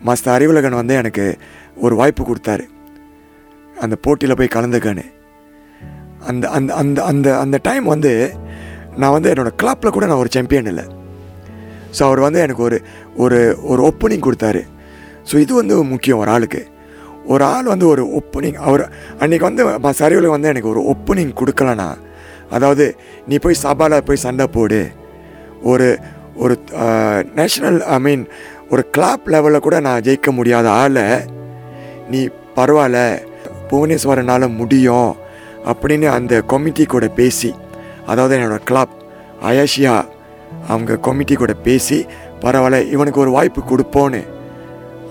மாஸ்டர் 0.01 0.36
அறிவுலகன் 0.36 0.82
வந்து 0.82 0.93
எனக்கு 0.93 1.25
ஒரு 1.75 1.95
வாய்ப்பு 1.95 2.23
கொடுத்தாரு. 2.23 2.65
அந்த 3.83 3.95
போட்டியில் 4.05 4.37
போய் 4.39 4.55
கலந்துக்கானு 4.55 5.05
அந்த 6.29 6.45
அந்த 6.57 6.71
அந்த 6.81 6.99
அந்த 7.11 7.27
அந்த 7.43 7.57
டைம் 7.67 7.85
வந்து 7.93 8.11
நான் 9.01 9.13
வந்து 9.15 9.29
என்னோடய 9.31 9.59
கிளப்பில் 9.61 9.95
கூட 9.95 10.05
நான் 10.09 10.21
ஒரு 10.23 10.31
சாம்பியன் 10.35 10.69
இல்லை. 10.71 10.85
ஸோ 11.95 12.01
அவர் 12.07 12.21
வந்து 12.25 12.39
எனக்கு 12.45 12.63
ஒரு 12.67 12.77
ஒரு 13.23 13.39
ஒரு 13.71 13.81
ஓப்பனிங் 13.89 14.25
கொடுத்தாரு. 14.25 14.61
ஸோ 15.29 15.35
இது 15.43 15.53
வந்து 15.61 15.75
முக்கியம் 15.93 16.21
ஒரு 16.23 16.31
ஆளுக்கு. 16.35 16.61
ஒரு 17.33 17.43
ஆள் 17.53 17.71
வந்து 17.71 17.85
ஒரு 17.93 18.03
ஓப்பனிங் 18.19 18.59
அவர் 18.67 18.83
அன்றைக்கி 19.21 19.45
வந்து 19.49 19.63
சரிவில் 20.01 20.33
வந்து 20.35 20.51
எனக்கு 20.51 20.71
ஒரு 20.73 20.83
ஓப்பனிங் 20.93 21.33
கொடுக்கலனா 21.41 21.89
அதாவது 22.57 22.85
நீ 23.27 23.35
போய் 23.43 23.61
சபாவில் 23.63 24.05
போய் 24.07 24.23
சண்டை 24.25 24.47
போடு. 24.55 24.81
ஒரு 25.71 25.87
ஒரு 26.43 26.53
நேஷ்னல் 27.39 27.79
ஐ 27.95 27.97
மீன் 28.05 28.23
ஒரு 28.73 28.83
கிளாப் 28.95 29.25
லெவலில் 29.33 29.65
கூட 29.65 29.77
நான் 29.87 30.03
ஜெயிக்க 30.07 30.31
முடியாத 30.37 30.67
ஆளை 30.81 31.07
நீ 32.11 32.19
பரவாயில்ல 32.57 32.99
புவனேஸ்வரனால் 33.71 34.55
முடியும் 34.60 35.12
அப்படின்னு 35.71 36.08
அந்த 36.17 36.34
கமிட்டி 36.51 36.84
கூட 36.86 37.08
பேசி 37.19 37.51
அதாவது 38.12 38.36
என்னோடய 38.38 38.67
கிளப் 38.69 38.93
அயாஷியா 39.49 39.95
அவங்க 40.71 41.01
கமிட்டி 41.08 41.36
கூட 41.36 41.53
பேசி 41.67 41.97
பரவாயில்ல 42.43 42.77
இவனுக்கு 42.93 43.23
ஒரு 43.23 43.32
வாய்ப்பு 43.38 43.62
கொடுப்போன்னு. 43.71 44.21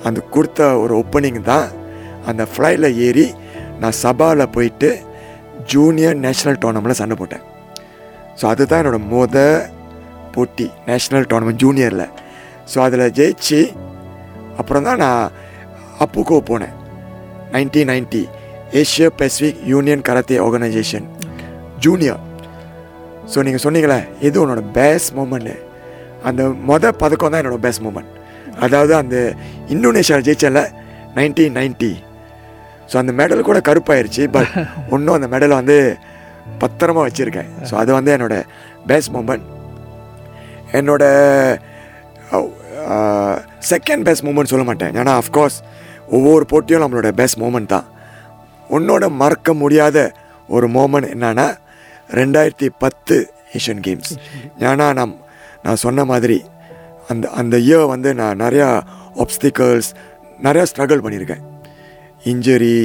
அந்த 0.07 0.21
கொடுத்த 0.35 0.69
ஒரு 0.83 0.93
ஓப்பனிங் 1.01 1.41
தான் 1.51 1.67
அந்த 2.31 2.43
ஃப்ளைட்டில் 2.53 2.97
ஏறி 3.07 3.27
நான் 3.83 3.99
சபாவில் 4.03 4.53
போயிட்டு 4.55 4.89
ஜூனியர் 5.73 6.17
நேஷ்னல் 6.25 6.61
டோர்னமெண்ட்டில் 6.63 7.01
சண்டை 7.01 7.17
போட்டேன். 7.21 7.45
ஸோ 8.39 8.45
அதுதான் 8.53 8.81
என்னோடய 8.83 9.09
முத 9.13 9.37
போட்டி 10.35 10.67
நேஷ்னல் 10.89 11.29
டோர்னமெண்ட் 11.31 11.63
ஜூனியரில் 11.65 12.07
ஸோ 12.73 12.79
அதில் 12.87 13.13
ஜெயிச்சு 13.19 13.61
அப்புறம் 14.61 14.87
தான் 14.89 15.01
நான் 15.05 15.33
அப்புக்கோ 16.05 16.39
போனேன். 16.51 16.75
Nineteen 17.55 17.91
ninety 17.93 18.23
Asia 18.81 19.09
Pacific 19.21 19.61
union 19.73 20.05
karate 20.09 20.39
organization 20.47 21.07
junior 21.85 22.21
so 23.33 23.43
நீங்கள் 23.47 23.65
சொன்னீங்களே 23.65 23.99
எது 24.27 24.37
உன்னோட 24.43 24.63
பெஸ்ட் 24.79 25.13
மூமெண்ட்டு 25.19 25.55
அந்த 26.29 26.43
மொதல் 26.71 26.99
பதக்கம் 27.03 27.33
தான் 27.33 27.43
என்னோட 27.43 27.59
பெஸ்ட் 27.67 27.85
மூமெண்ட் 27.87 28.13
அதாவது 28.67 28.93
அந்த 29.03 29.17
இந்தோனேஷியா 29.75 30.19
ஜெயிச்சல 30.29 30.63
நைன்டீன் 31.19 31.57
நைன்ட்டி 31.59 31.93
ஸோ 32.91 32.97
அந்த 33.01 33.13
மெடல் 33.21 33.49
கூட 33.49 33.59
கருப்பாயிருச்சு 33.69 34.25
பட் 34.37 34.53
இன்னும் 34.97 35.17
அந்த 35.17 35.29
மெடலை 35.35 35.55
வந்து 35.61 35.77
பத்திரமா 36.63 37.03
வச்சுருக்கேன். 37.07 37.51
ஸோ 37.69 37.75
அது 37.81 37.91
வந்து 37.97 38.11
என்னோட 38.17 38.37
பெஸ்ட் 38.91 39.13
மூமெண்ட் 39.17 39.45
என்னோட 40.79 41.05
செகண்ட் 43.73 44.05
பெஸ்ட் 44.09 44.25
மூமெண்ட் 44.27 44.53
சொல்ல 44.53 44.65
மாட்டேன். 44.71 44.93
ஏன்னா 45.01 45.15
அஃப்கோர்ஸ் 45.23 45.59
ஒவ்வொரு 46.17 46.45
போட்டியும் 46.53 46.83
நம்மளோட 46.85 47.09
பெஸ்ட் 47.21 47.41
மூமெண்ட் 47.43 47.73
தான். 47.75 47.87
உன்னோட 48.77 49.05
மறக்க 49.23 49.53
முடியாத 49.55 49.99
ஒரு 50.49 50.67
மோமெண்ட் 50.69 51.11
என்னன்னா 51.15 51.47
ரெண்டாயிரத்தி 52.21 52.69
பத்து 52.83 53.17
ஏஷியன் 53.59 53.83
கேம்ஸ் 53.87 54.13
ஏன்னா 54.65 54.87
நான் 54.99 55.17
நான் 55.65 55.83
சொன்ன 55.85 56.05
மாதிரி 56.05 56.39
அந்த 57.13 57.27
அந்த 57.41 57.57
இயர் 57.69 57.87
வந்து 57.87 58.11
நான் 58.15 58.41
நிறையா 58.45 58.69
ஆப்ஸ்டிக்கல்ஸ் 59.25 59.91
நிறையா 60.47 60.65
ஸ்ட்ரகிள் 60.71 61.05
பண்ணியிருக்கேன். 61.05 61.45
Injury 62.33 62.79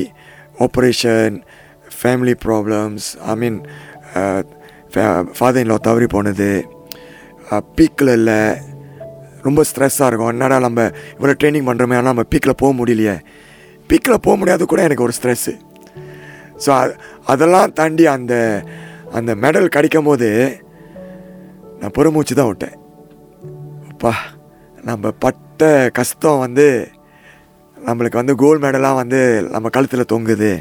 operation 0.66 1.36
family 1.98 2.36
problems 2.46 3.08
I 3.32 3.36
mean 3.42 3.58
father-in-law 5.64 5.78
தவறி 5.88 6.08
போனது 6.16 6.50
uh, 7.52 7.62
பீக்கில் 7.78 8.12
இல்லை 8.20 8.40
ரொம்ப 9.48 9.62
ஸ்ட்ரெஸ்ஸாக 9.70 10.10
இருக்கும். 10.10 10.32
என்னடா 10.34 10.58
நம்ம 10.66 10.82
இவ்வளோ 11.16 11.34
ட்ரைனிங் 11.42 11.68
பண்ணுறோமே 11.70 11.98
ஆனால் 12.00 12.12
நம்ம 12.12 12.26
பீக்கில் 12.34 12.60
போக 12.62 12.72
முடியலையே. 12.80 13.16
பீக்கில் 13.90 14.24
போக 14.28 14.36
முடியாது 14.42 14.64
கூட 14.66 14.82
எனக்கு 14.88 15.06
ஒரு 15.08 15.16
ஸ்ட்ரெஸ்ஸு 15.18 15.54
ஸோ 16.64 16.72
அதெல்லாம் 17.32 17.74
தாண்டி 17.80 18.06
அந்த 18.16 18.34
அந்த 19.18 19.32
மெடல் 19.44 19.74
கிடைக்கும் 19.76 20.08
போது 20.10 20.30
நான் 21.80 21.96
பொறுமூச்சு 21.98 22.34
தான் 22.40 22.50
விட்டேன். 22.50 22.76
அப்பா 23.92 24.14
நம்ம 24.90 25.12
பட்ட 25.26 25.70
கஷ்டம் 26.00 26.44
வந்து 26.46 26.68
நம்மளுக்கு 27.78 28.22
வந்து 28.22 28.36
கோல்டு 28.42 28.64
மெடலாக 28.66 29.00
வந்து 29.02 29.20
நம்ம 29.54 29.70
கழுத்தில் 29.76 30.12
தொங்குது. 30.14 30.52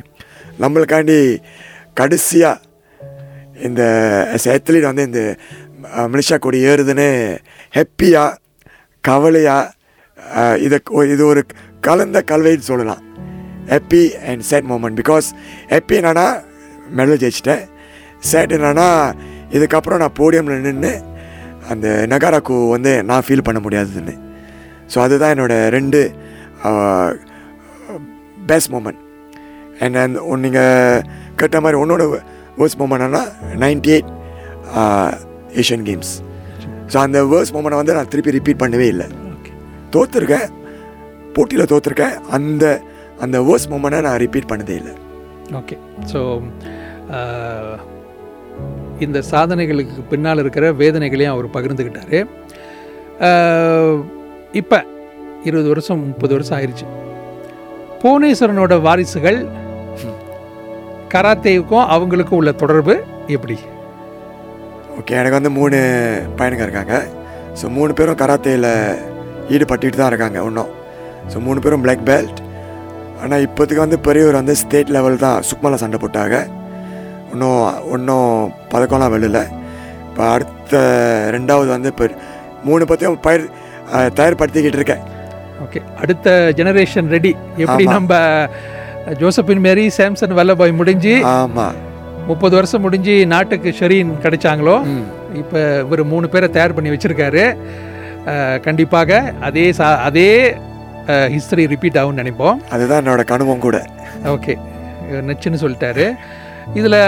நம்மளுக்காண்டி 0.63 1.19
கடைசியாக 2.01 2.63
இந்த 3.69 3.83
அத்லீட் 4.57 4.91
வந்து 4.91 5.07
இந்த 5.11 5.23
மலேசியா 6.13 6.37
கொடி 6.45 6.59
ஏறுதுன்னு 6.71 7.09
ஹெப்பியாக 7.77 8.39
கவலையாக 9.05 10.59
இதை 10.67 10.79
இது 11.15 11.23
ஒரு 11.33 11.43
கலந்த 11.87 12.19
கல்வின்னு 12.31 12.71
சொல்லலாம். 12.71 13.03
Happy 13.71 14.03
and 14.31 14.43
sad 14.51 14.69
moment 14.73 14.99
because 15.01 15.29
happy 15.73 15.95
என்னன்னா 16.01 16.27
மெடல் 16.99 17.21
ஜெயிச்சிட்டேன். 17.23 17.63
சேட் 18.31 18.55
என்னன்னா 18.57 18.89
இதுக்கப்புறம் 19.57 20.01
நான் 20.03 20.19
போடியமில் 20.21 20.67
நின்று 20.67 20.93
அந்த 21.73 21.87
நகாராக்கு 22.13 22.55
வந்து 22.75 22.93
நான் 23.09 23.25
ஃபீல் 23.27 23.47
பண்ண 23.47 23.59
முடியாதுன்னு. 23.65 24.15
ஸோ 24.93 24.99
அதுதான் 25.07 25.33
என்னோட 25.35 25.55
ரெண்டு 25.77 26.01
பெஸ்ட் 28.51 28.71
மூமெண்ட் 28.75 29.01
அண்ட் 29.85 29.99
அந்த 30.05 30.37
நீங்கள் 30.45 31.03
கேட்ட 31.41 31.61
மாதிரி 31.65 31.81
உன்னோட 31.83 32.03
worst 32.61 32.79
மூமெண்ட்னா 32.81 33.23
ninety 33.65 33.93
eight 33.97 34.11
Asian 35.61 35.85
games 35.89 36.13
so 36.93 36.97
அந்த 37.07 37.19
வேர்ஸ் 37.33 37.53
மூமெண்ட்டை 37.57 37.81
வந்து 37.83 37.97
நான் 37.99 38.11
திருப்பி 38.13 38.37
ரிப்பீட் 38.39 38.63
பண்ணவே 38.63 38.87
இல்லை. 38.95 39.07
தோற்றுருக்கேன் 39.95 40.49
போட்டியில் 41.37 41.71
தோற்றுருக்கேன் 41.73 42.17
அந்த 42.37 42.65
அந்த 43.25 43.37
வேர்ஸ் 43.49 43.67
மூமெண்ட்டை 43.73 44.01
நான் 44.07 44.21
ரிப்பீட் 44.25 44.51
பண்ணதே 44.53 44.75
இல்லை. 44.81 44.95
ஓகே 45.61 45.77
ஸோ 46.13 46.21
இந்த 49.05 49.19
சாதனைகளுக்கு 49.31 50.03
பின்னால் 50.13 50.43
இருக்கிற 50.43 50.65
வேதனைகளையும் 50.81 51.35
அவர் 51.35 51.55
பகிர்ந்துக்கிட்டாரு 51.57 52.19
இப்போ 54.61 54.79
இருபது 55.49 55.69
வருஷம் 55.73 56.03
முப்பது 56.11 56.33
வருஷம் 56.37 56.57
ஆயிடுச்சு 56.59 56.87
புவனேஸ்வரனோட 58.03 58.75
வாரிசுகள் 58.87 59.39
கராத்தேவுக்கும் 61.15 61.89
அவங்களுக்கும் 61.95 62.41
உள்ள 62.41 62.53
தொடர்பு 62.63 62.95
எப்படி? 63.37 63.57
ஓகே 64.99 65.17
எனக்கு 65.21 65.39
வந்து 65.39 65.53
மூணு 65.59 65.79
பையனுங்க 66.39 66.65
இருக்காங்க. 66.67 66.95
ஸோ 67.59 67.65
மூணு 67.77 67.93
பேரும் 67.99 68.21
கராத்தேயில் 68.23 68.71
ஈடுபட்டுட்டு 69.55 70.01
தான் 70.01 70.11
இருக்காங்க 70.13 70.39
இன்னும் 70.49 70.73
ஸோ 71.33 71.45
மூணு 71.47 71.61
பேரும் 71.65 71.85
பிளாக் 71.87 72.07
பெல்ட் 72.11 72.42
ஆனால் 73.23 73.45
இப்போதைக்கு 73.47 73.85
வந்து 73.85 73.99
பெரியவர் 74.07 74.41
வந்து 74.41 74.55
ஸ்டேட் 74.63 74.93
லெவல் 74.97 75.23
தான் 75.25 75.39
சுக்மால 75.49 75.79
சண்டை 75.83 75.99
போட்டாங்க. 76.03 76.37
இன்னும் 77.33 77.63
இன்னும் 77.97 78.33
பதக்கம்லாம் 78.73 79.15
வெளில 79.15 79.41
இப்போ 80.09 80.23
அடுத்த 80.35 80.81
ரெண்டாவது 81.37 81.71
வந்து 81.75 81.91
இப்போ 81.93 82.07
மூணு 82.69 82.89
பற்றியும் 82.91 83.23
பயிர் 83.27 83.45
தயார்படுத்திக்கிட்டு 84.19 84.81
இருக்கேன். 84.81 85.05
ஓகே 85.65 85.81
அடுத்த 86.03 86.35
ஜெனரேஷன் 86.59 87.09
ரெடி 87.17 87.33
எப்படி. 87.65 87.85
நம்ம 87.97 88.13
ஜோசப்பின் 89.21 89.65
மேரி 89.67 89.85
சாம்சன் 89.99 90.37
வல்லபாய் 90.39 90.79
முடிஞ்சு 90.81 91.15
ஆமாம் 91.37 91.79
முப்பது 92.31 92.55
வருஷம் 92.59 92.85
முடிஞ்சு 92.87 93.15
நாட்டுக்கு 93.33 93.71
ஷெரீன் 93.79 94.13
கிடைச்சாங்களோ 94.25 94.77
இப்போ 95.41 95.61
இவர் 95.85 96.03
மூணு 96.13 96.27
பேரை 96.35 96.49
தயார் 96.57 96.77
பண்ணி 96.77 96.93
வச்சுருக்காரு. 96.95 97.45
கண்டிப்பாக 98.67 99.11
அதே 99.49 99.65
சா 99.79 99.89
அதே 100.09 100.29
ஹிஸ்டரி 101.35 101.65
ரிப்பீட் 101.73 101.99
ஆகும்னு 102.01 102.23
நினைப்போம். 102.23 102.59
அதுதான் 102.75 103.01
என்னோட 103.03 103.23
கனவும் 103.33 103.65
கூட. 103.67 103.79
ஓகே 104.35 104.55
நச்சுன்னு 105.29 105.63
சொல்லிட்டாரு. 105.65 106.07
இதில் 106.79 107.01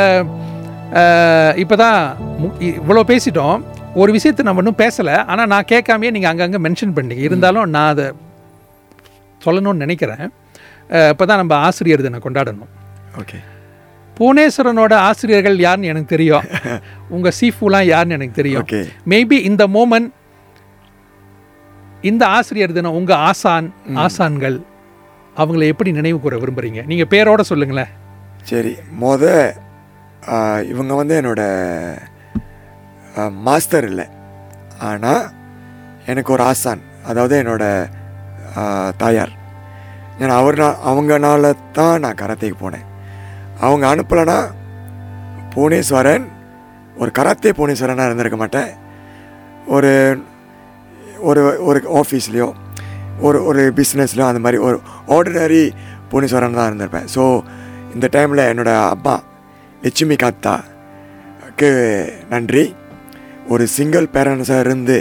இப்போ 1.63 1.77
தான் 1.85 1.99
இவ்வளோ 2.71 3.05
பேசிட்டோம். 3.13 3.59
ஒரு 4.03 4.11
விஷயத்தை 4.17 4.43
நம்ம 4.47 4.63
இன்னும் 4.63 4.83
பேசலை. 4.85 5.17
ஆனால் 5.33 5.51
நான் 5.53 5.71
கேட்காமையே 5.73 6.13
நீங்கள் 6.17 6.33
அங்கங்கே 6.33 6.61
மென்ஷன் 6.67 6.95
பண்ணீங்க 6.97 7.25
இருந்தாலும் 7.29 7.69
நான் 7.77 7.93
அதை 7.95 8.07
சொல்லணும்னு 9.47 9.85
நினைக்கிறேன். 9.85 10.25
இப்போ 11.13 11.25
தான் 11.31 11.41
நம்ம 11.43 11.55
ஆசிரியர் 11.67 12.07
தினம் 12.07 12.27
கொண்டாடணும். 12.27 12.73
ஓகே 13.23 13.39
புவனேஸ்வரனோட 14.19 14.95
ஆசிரியர்கள் 15.09 15.57
யாருன்னு 15.67 15.91
எனக்கு 15.93 16.13
தெரியும். 16.13 16.45
உங்கள் 17.15 17.37
சீஃபுலாம் 17.39 17.87
யாருன்னு 17.93 18.17
எனக்கு 18.19 18.39
தெரியும். 18.41 18.67
மேபி 19.13 19.39
இந்த 19.51 19.65
மோமெண்ட் 19.77 20.11
இந்த 22.11 22.23
ஆசிரியர் 22.37 22.75
தினம் 22.77 22.97
உங்கள் 22.99 23.21
ஆசான் 23.29 23.69
ஆசான்கள் 24.05 24.57
அவங்கள 25.40 25.67
எப்படி 25.73 25.90
நினைவு 25.99 26.19
கூற 26.25 26.35
விரும்புகிறீங்க 26.43 26.81
நீங்கள் 26.90 27.11
பேரோட 27.12 27.43
சொல்லுங்களேன். 27.51 27.93
சரி 28.51 28.73
மொத 29.03 29.23
இவங்க 30.73 30.93
வந்து 30.99 31.14
என்னோட 31.21 31.43
மாஸ்டர் 33.47 33.87
இல்லை. 33.90 34.07
ஆனால் 34.90 35.25
எனக்கு 36.12 36.35
ஒரு 36.37 36.45
ஆசான் 36.51 36.83
அதாவது 37.11 37.35
என்னோட 37.43 37.64
தாயார். 39.03 39.33
ஏன்னா 40.21 40.35
அவர் 40.43 40.61
அவங்கனால 40.90 41.53
தான் 41.79 42.03
நான் 42.05 42.21
கராத்தேக்கு 42.21 42.59
போனேன். 42.61 42.87
அவங்க 43.64 43.85
அனுப்பலைன்னா 43.93 44.38
புவனேஸ்வரன் 45.55 46.27
ஒரு 47.01 47.11
கராத்தே 47.19 47.51
புவனேஸ்வரனாக 47.59 48.09
இருந்திருக்க 48.09 48.38
மாட்டேன். 48.45 48.71
ஒரு 49.75 49.93
ஒரு 51.31 51.43
ஒரு 51.69 51.79
ஆஃபீஸ்லேயோ 52.01 52.49
ஒரு 53.27 53.39
ஒரு 53.49 53.63
பிஸ்னஸ்லையோ 53.79 54.27
அந்த 54.31 54.41
மாதிரி 54.45 54.59
ஒரு 54.67 54.77
ஆர்டினரி 55.17 55.65
புனிஸ்வரன் 56.13 56.57
தான் 56.59 56.69
இருந்திருப்பேன். 56.71 57.09
ஸோ 57.15 57.23
இந்த 57.95 58.07
டைமில் 58.17 58.49
என்னோடய 58.51 58.89
அப்பா 58.95 59.15
லட்சுமி 59.85 60.17
காத்தாக்கு 60.23 61.71
நன்றி. 62.33 62.65
ஒரு 63.53 63.65
சிங்கிள் 63.77 64.07
பேரண்ட்ஸாக 64.15 64.65
இருந்து 64.67 64.99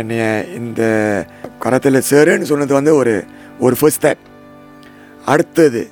என்னைய 0.00 0.24
இந்த 0.60 0.82
கரத்தில் 1.64 2.06
சேருன்னு 2.10 2.50
சொன்னது 2.52 2.72
வந்து 2.78 2.92
ஒரு 3.00 3.14
ஒரு 3.66 3.74
ஃபர்ஸ்ட் 3.80 4.00
ஸ்டெப் 4.00 4.24
அடுத்தது 5.32 5.82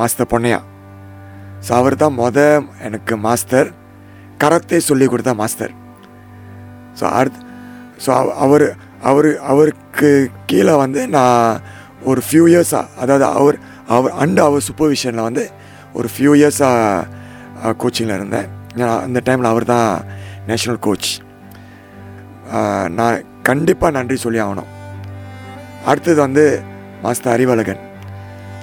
மாஸ்டர் 0.00 0.30
பொன்னையா. 0.32 0.60
ஸோ 1.66 1.70
அவர் 1.80 2.02
தான் 2.02 2.18
மொதல் 2.22 2.66
எனக்கு 2.88 3.14
மாஸ்டர். 3.26 3.68
கரத்தை 4.42 4.80
சொல்லி 4.88 5.06
கொடுத்த 5.12 5.32
மாஸ்டர். 5.42 5.72
ஸோ 6.98 7.04
அடுத்து 7.18 7.46
ஸோ 8.04 8.10
அவர் 8.44 8.66
அவர் 9.10 9.28
அவருக்கு 9.52 10.10
கீழே 10.50 10.74
வந்து 10.84 11.00
நான் 11.16 11.60
ஒரு 12.10 12.20
ஃபியூ 12.26 12.44
இயர்ஸாக 12.52 12.84
அதாவது 13.02 13.24
அவர் 13.40 13.56
அவர் 13.96 14.14
அண்ட் 14.22 14.40
அவர் 14.46 14.66
சூப்பர்விஷனில் 14.68 15.26
வந்து 15.28 15.44
ஒரு 15.98 16.08
ஃபியூ 16.14 16.32
இயர்ஸாக 16.40 17.74
கோச்சிங்கில் 17.82 18.16
இருந்தேன். 18.18 18.48
அந்த 19.06 19.18
டைமில் 19.26 19.50
அவர் 19.52 19.64
தான் 19.74 19.90
நேஷ்னல் 20.48 20.80
கோச் 20.86 21.10
நான் 22.98 23.24
கண்டிப்பாக 23.48 23.96
நன்றி 23.98 24.16
சொல்லி 24.24 24.40
ஆகணும். 24.44 24.70
அடுத்தது 25.90 26.18
வந்து 26.26 26.44
மாஸ்டர் 27.04 27.34
அறிவழகன். 27.34 27.80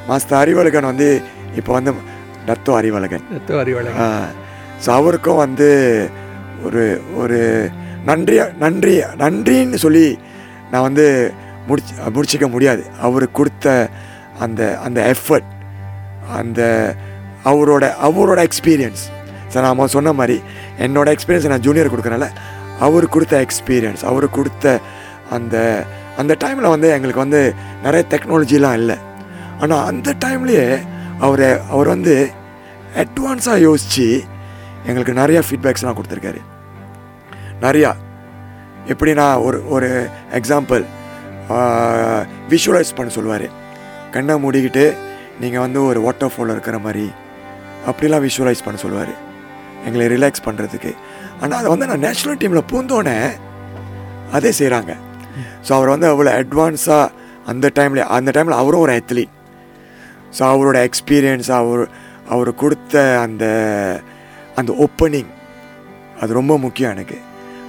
மாஸ்டர் 0.10 0.40
அறிவழகன் 0.44 0.90
வந்து 0.92 1.08
இப்போ 1.60 1.72
வந்து 1.78 1.92
டத்தோ 2.48 2.72
அறிவழகன். 2.80 3.26
தத்துவ 3.36 3.60
அறிவாளர் 3.64 4.00
ஸோ 4.84 4.90
அவருக்கும் 5.00 5.42
வந்து 5.46 5.70
ஒரு 6.68 6.84
ஒரு 7.22 7.40
நன்றியா 8.10 8.46
நன்றி 8.64 8.94
நன்றின்னு 9.24 9.80
சொல்லி 9.86 10.08
நான் 10.72 10.86
வந்து 10.88 11.06
முடிச்சு 11.68 11.94
முடிச்சிக்க 12.16 12.48
முடியாது. 12.56 12.84
அவர் 13.08 13.26
கொடுத்த 13.40 13.90
அந்த 14.46 14.62
அந்த 14.86 15.00
எஃபர்ட் 15.14 15.50
அந்த 16.40 16.62
அவரோட 17.50 17.86
அவரோட 18.08 18.40
எக்ஸ்பீரியன்ஸ் 18.50 19.04
சார் 19.52 19.66
நாம 19.66 19.88
சொன்ன 19.96 20.14
மாதிரி 20.20 20.38
என்னோட 20.86 21.08
எக்ஸ்பீரியன்ஸ் 21.16 21.52
நான் 21.54 21.66
ஜூனியர் 21.68 21.92
கொடுக்குறனால 21.94 22.28
அவர் 22.86 23.06
கொடுத்த 23.16 23.36
எக்ஸ்பீரியன்ஸ் 23.46 24.04
அவர் 24.12 24.28
கொடுத்த 24.38 24.80
அந்த 25.36 25.56
அந்த 26.22 26.34
டைமில் 26.44 26.74
வந்து 26.74 26.90
எங்களுக்கு 26.96 27.24
வந்து 27.26 27.42
நிறைய 27.84 28.02
டெக்னாலஜிலாம் 28.12 28.78
இல்லை. 28.82 28.98
ஆனால் 29.62 29.86
அந்த 29.92 30.10
டைம்லேயே 30.26 30.66
அவர் 31.26 31.46
அவர் 31.74 31.88
வந்து 31.88 32.16
அட்வான்ஸாக 33.04 33.64
யோசித்து 33.68 34.08
எங்களுக்கு 34.88 35.14
நிறையா 35.22 35.42
ஃபீட்பேக்ஸ்லாம் 35.48 35.98
கொடுத்துருக்காரு. 35.98 36.42
நிறையா. 37.64 37.92
எப்படின்னா 38.94 39.26
ஒரு 39.48 39.58
ஒரு 39.76 39.90
எக்ஸாம்பிள் 40.40 40.84
விஷுவலைஸ் 42.54 42.96
பண்ண 42.98 43.10
சொல்லுவார். 43.18 43.48
கண்ணை 44.14 44.36
மூடிக்கிட்டு 44.44 44.86
நீங்கள் 45.42 45.64
வந்து 45.66 45.80
ஒரு 45.90 46.00
வாட்டர் 46.06 46.34
ஃபாலில் 46.34 46.56
இருக்கிற 46.56 46.78
மாதிரி 46.86 47.06
அப்படிலாம் 47.90 48.26
விஷுவலைஸ் 48.28 48.66
பண்ண 48.66 48.78
சொல்லுவார். 48.84 49.14
எங்களை 49.88 50.06
ரிலாக்ஸ் 50.16 50.46
பண்ணுறதுக்கு 50.46 50.92
ஆனால் 51.42 51.58
அதை 51.60 51.70
வந்து 51.74 51.90
நான் 51.90 52.06
நேஷ்னல் 52.08 52.40
டீமில் 52.42 52.70
பூந்தோடனே 52.72 53.18
அதே 54.38 54.52
செய்கிறாங்க 54.60 54.92
ஸோ 55.66 55.72
அவர் 55.78 55.94
வந்து 55.94 56.08
அவ்வளோ 56.12 56.32
அட்வான்ஸாக 56.42 57.12
அந்த 57.52 57.72
டைமில் 57.78 58.10
அந்த 58.18 58.30
டைமில் 58.36 58.60
அவரும் 58.62 58.84
ஒரு 58.86 58.94
அத்லீட் 59.00 59.34
ஸோ 60.38 60.42
அவரோட 60.54 60.78
எக்ஸ்பீரியன்ஸ் 60.90 61.50
அவர் 61.60 61.84
அவர் 62.34 62.50
கொடுத்த 62.62 63.04
அந்த 63.26 63.46
அந்த 64.60 64.72
ஓப்பனிங் 64.86 65.32
அது 66.22 66.40
ரொம்ப 66.40 66.54
முக்கியம் 66.66 66.94
எனக்கு. 66.96 67.18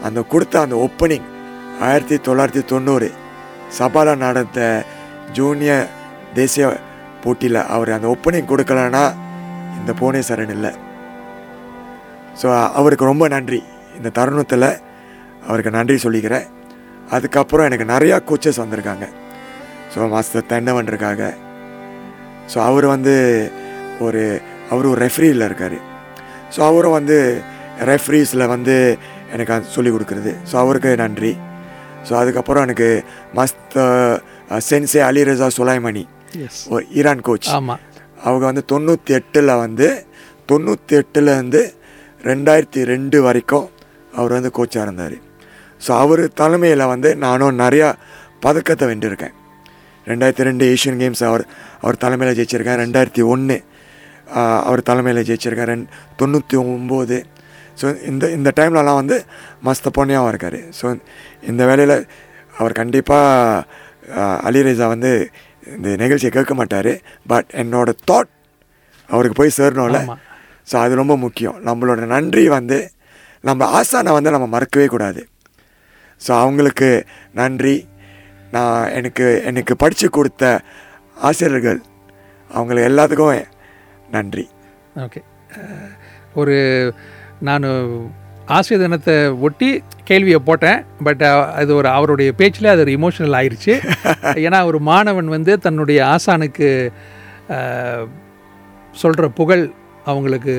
அந்த 0.07 0.21
கொடுத்த 0.33 0.55
அந்த 0.65 0.77
ஓப்பனிங் 0.87 1.27
ஆயிரத்தி 1.87 2.17
தொள்ளாயிரத்தி 2.27 2.63
தொண்ணூறு 2.73 3.09
சபால 3.79 4.15
நடந்த 4.25 4.61
ஜூனியர் 5.37 5.87
தேசிய 6.39 6.67
போட்டியில் 7.23 7.61
அவர் 7.75 7.97
அந்த 7.97 8.09
ஓப்பனிங் 8.15 8.51
கொடுக்கலன்னா 8.51 9.05
இந்த 9.79 9.93
புவனேஸ்வரன் 10.01 10.53
இல்லை. 10.57 10.73
ஸோ 12.41 12.47
அவருக்கு 12.81 13.11
ரொம்ப 13.13 13.25
நன்றி. 13.35 13.61
இந்த 13.99 14.09
தருணத்தில் 14.19 14.69
அவருக்கு 15.49 15.73
நன்றி 15.79 15.97
சொல்லிக்கிறேன். 16.05 16.47
அதுக்கப்புறம் 17.17 17.67
எனக்கு 17.69 17.87
நிறையா 17.95 18.17
கோச்சஸ் 18.29 18.63
வந்திருக்காங்க. 18.63 19.07
ஸோ 19.93 20.09
மாஸ்டர் 20.15 20.49
தென்னவன் 20.53 20.91
இருக்காங்க 20.93 21.25
ஸோ 22.53 22.59
அவர் 22.69 22.87
வந்து 22.95 23.15
ஒரு 24.07 24.23
அவர் 24.71 24.89
ஒரு 24.93 24.99
ரெஃப்ரியில் 25.07 25.47
இருக்கார். 25.49 25.79
ஸோ 26.55 26.61
அவரும் 26.71 26.97
வந்து 26.99 27.19
ரெஃப்ரீஸில் 27.91 28.51
வந்து 28.55 28.77
எனக்கு 29.35 29.53
அது 29.57 29.73
சொல்லிக் 29.77 29.95
கொடுக்குறது. 29.97 30.33
ஸோ 30.51 30.55
அவருக்கு 30.63 30.91
நன்றி. 31.05 31.33
ஸோ 32.07 32.13
அதுக்கப்புறம் 32.21 32.65
எனக்கு 32.67 32.89
மஸ்த் 33.39 33.77
சென்சே 34.69 35.01
அலி 35.09 35.23
ரஜா 35.29 35.49
சுலைமணி. 35.59 36.05
ஒரு 36.73 36.83
ஈரான் 36.99 37.25
கோச் 37.29 37.49
ஆமாம் 37.57 37.83
அவங்க 38.27 38.45
வந்து 38.51 38.65
தொண்ணூற்றி 38.73 39.13
எட்டில் 39.19 39.53
வந்து 39.65 39.89
தொண்ணூற்றி 40.51 40.95
எட்டுலேருந்து 41.01 41.61
ரெண்டாயிரத்தி 42.29 42.81
ரெண்டு 42.91 43.17
வரைக்கும் 43.27 43.67
அவர் 44.19 44.35
வந்து 44.37 44.51
கோச்சாக 44.59 44.85
இருந்தார். 44.87 45.17
ஸோ 45.85 45.91
அவர் 46.03 46.23
தலைமையில் 46.41 46.91
வந்து 46.93 47.09
நானும் 47.25 47.59
நிறையா 47.63 47.89
பதக்கத்தை 48.45 48.87
வென்றிருக்கேன். 48.91 49.35
ரெண்டாயிரத்தி 50.11 50.47
ரெண்டு 50.49 50.65
ஏஷியன் 50.73 50.99
கேம்ஸ் 51.03 51.23
அவர் 51.31 51.45
அவர் 51.83 52.03
தலைமையில் 52.05 52.37
ஜெயிச்சிருக்கேன். 52.39 52.81
ரெண்டாயிரத்தி 52.85 53.23
ஒன்று 53.33 53.57
அவர் 54.69 54.83
தலைமையில் 54.91 55.27
ஜெயிச்சிருக்கேன். 55.29 55.71
ரெண் 55.73 55.87
தொண்ணூற்றி 56.21 56.57
ஒம்பது 56.75 57.19
ஸோ 57.81 57.87
இந்த 58.11 58.25
இந்த 58.37 58.51
டைம்லலாம் 58.59 59.01
வந்து 59.01 59.17
மஸ்த 59.67 59.91
பொண்ணியாகவும் 59.99 60.31
இருக்கார். 60.33 60.59
ஸோ 60.79 60.87
இந்த 61.51 61.63
வேலையில் 61.71 61.97
அவர் 62.61 62.79
கண்டிப்பாக 62.81 63.65
அலிரேசா 64.49 64.87
வந்து 64.95 65.11
இந்த 65.77 65.89
நிகழ்ச்சியை 66.03 66.33
கேட்க 66.37 66.55
மாட்டார். 66.61 66.93
பட் 67.33 67.49
என்னோட 67.63 67.91
தாட் 68.11 68.31
அவருக்கு 69.09 69.39
போய் 69.41 69.57
சேரணும்ல. 69.59 70.01
ஸோ 70.71 70.77
அது 70.85 71.01
ரொம்ப 71.01 71.15
முக்கியம். 71.25 71.59
நம்மளோட 71.69 72.07
நன்றி 72.15 72.45
வந்து 72.59 72.79
நம்ம 73.49 73.67
ஆசானை 73.79 74.13
வந்து 74.17 74.35
நம்ம 74.35 74.47
மறக்கவே 74.55 74.87
கூடாது. 74.95 75.21
ஸோ 76.21 76.31
அவங்களுக்கு 76.45 76.89
நன்றி. 77.41 77.77
நான் 78.55 78.91
எனக்கு 78.99 79.27
எனக்கு 79.51 79.75
படித்து 79.83 80.07
கொடுத்த 80.17 80.45
ஆசிரியர்கள் 81.29 81.81
அவங்களுக்கு 82.51 82.89
எல்லாத்துக்கும் 82.91 83.53
நன்றி. 84.15 84.45
ஓகே 85.05 85.21
ஒரு 86.41 86.57
நான் 87.41 87.67
ஆசிரியர் 88.49 88.83
தினத்தை 88.83 89.15
ஒட்டி 89.41 89.69
கேள்வியை 90.05 90.41
போட்டேன் 90.41 90.81
பட் 91.05 91.23
அது 91.55 91.75
ஒரு 91.75 91.89
அவருடைய 91.89 92.33
பேச்சில் 92.33 92.67
அது 92.67 92.81
ஒரு 92.81 92.93
இமோஷனல் 92.97 93.37
ஆயிருச்சு. 93.39 93.75
ஏன்னா 94.47 94.65
ஒரு 94.65 94.79
மாணவன் 94.81 95.29
வந்து 95.29 95.59
தன்னுடைய 95.59 95.99
ஆசானுக்கு 96.05 96.69
சொல்கிற 98.95 99.29
புகழ் 99.31 99.65
அவங்களுக்கு 100.05 100.55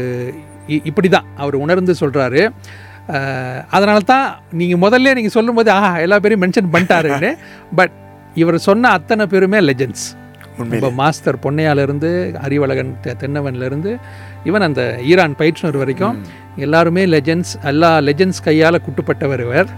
இ- 0.68 0.84
இப்படி 0.86 1.10
தான் 1.10 1.28
அவர் 1.36 1.56
உணர்ந்து 1.56 1.94
சொல்கிறாரு 2.02 2.42
அதனால 3.70 4.00
தான் 4.06 4.28
நீங்கள் 4.52 4.82
முதல்ல 4.86 5.14
நீங்கள் 5.14 5.32
சொல்லும்போது 5.32 5.72
ஆஹா 5.72 5.98
எல்லா 5.98 6.20
பேரையும் 6.20 6.44
மென்ஷன் 6.46 6.74
பண்ணிட்டாருன்னு. 6.74 7.32
பட் 7.80 7.94
இவர் 8.36 8.58
சொன்ன 8.60 8.90
அத்தனை 8.90 9.28
பேருமே 9.28 9.60
லெஜெண்ட்ஸ். 9.60 10.08
இப்போ 10.76 10.90
மாஸ்டர் 10.92 11.38
பொன்னையாலேருந்து 11.44 12.10
அறிவழகன் 12.46 12.92
தென்னவன்லேருந்து 13.22 13.92
ஈவன் 14.46 14.66
அந்த 14.68 14.82
ஈரான் 15.04 15.36
பயிற்றுனர் 15.40 15.78
வரைக்கும் 15.78 16.18
எல்லாருமே 16.66 17.04
லெஜெண்ட்ஸ் 17.14 17.54
எல்லா 17.72 17.92
லெஜெண்ட்ஸ் 18.08 18.44
கையால் 18.48 18.84
குட்டுப்பட்டவர் 18.86 19.44
இவர். 19.46 19.70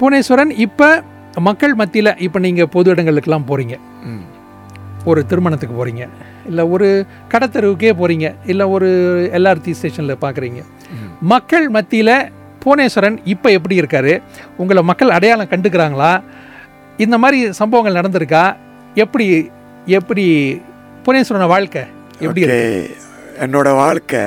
புவனேஸ்வரன் 0.00 0.52
இப்போ 0.66 0.88
மக்கள் 1.48 1.74
மத்தியில் 1.80 2.12
இப்போ 2.26 2.38
நீங்கள் 2.46 2.70
பொது 2.74 2.88
இடங்களுக்கெல்லாம் 2.94 3.48
போகிறீங்க 3.50 3.76
ஒரு 5.10 5.20
திருமணத்துக்கு 5.30 5.74
போகிறீங்க 5.76 6.04
இல்லை 6.48 6.64
ஒரு 6.74 6.88
கடத்தெருவுக்கே 7.32 7.92
போகிறீங்க 8.00 8.26
இல்லை 8.52 8.64
ஒரு 8.74 8.88
எல்ஆர்டி 9.38 9.72
ஸ்டேஷனில் 9.78 10.22
பார்க்குறீங்க 10.24 10.60
மக்கள் 11.32 11.66
மத்தியில் 11.76 12.16
புவனேஸ்வரன் 12.64 13.18
இப்போ 13.32 13.48
எப்படி 13.56 13.74
இருக்காரு? 13.80 14.14
உங்களை 14.60 14.80
மக்கள் 14.88 15.14
அடையாளம் 15.16 15.50
கண்டுக்கிறாங்களா? 15.52 16.10
இந்த 17.04 17.16
மாதிரி 17.22 17.38
சம்பவங்கள் 17.60 17.98
நடந்திருக்கா? 17.98 18.42
எப்படி 19.04 19.26
எப்படி 19.98 20.24
புவனேஸ்வரன 21.04 21.48
வாழ்க்கை 21.54 21.84
எப்படி 22.24 22.42
இருக்கு? 22.42 23.08
என்னோடய 23.44 23.80
வாழ்க்கை 23.82 24.22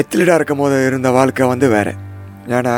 எத்லீட்டாக 0.00 0.38
இருக்கும் 0.38 0.62
போது 0.62 0.76
இருந்த 0.88 1.08
வாழ்க்கை 1.18 1.46
வந்து 1.52 1.66
வேறு. 1.76 1.92
ஏன்னா 2.56 2.74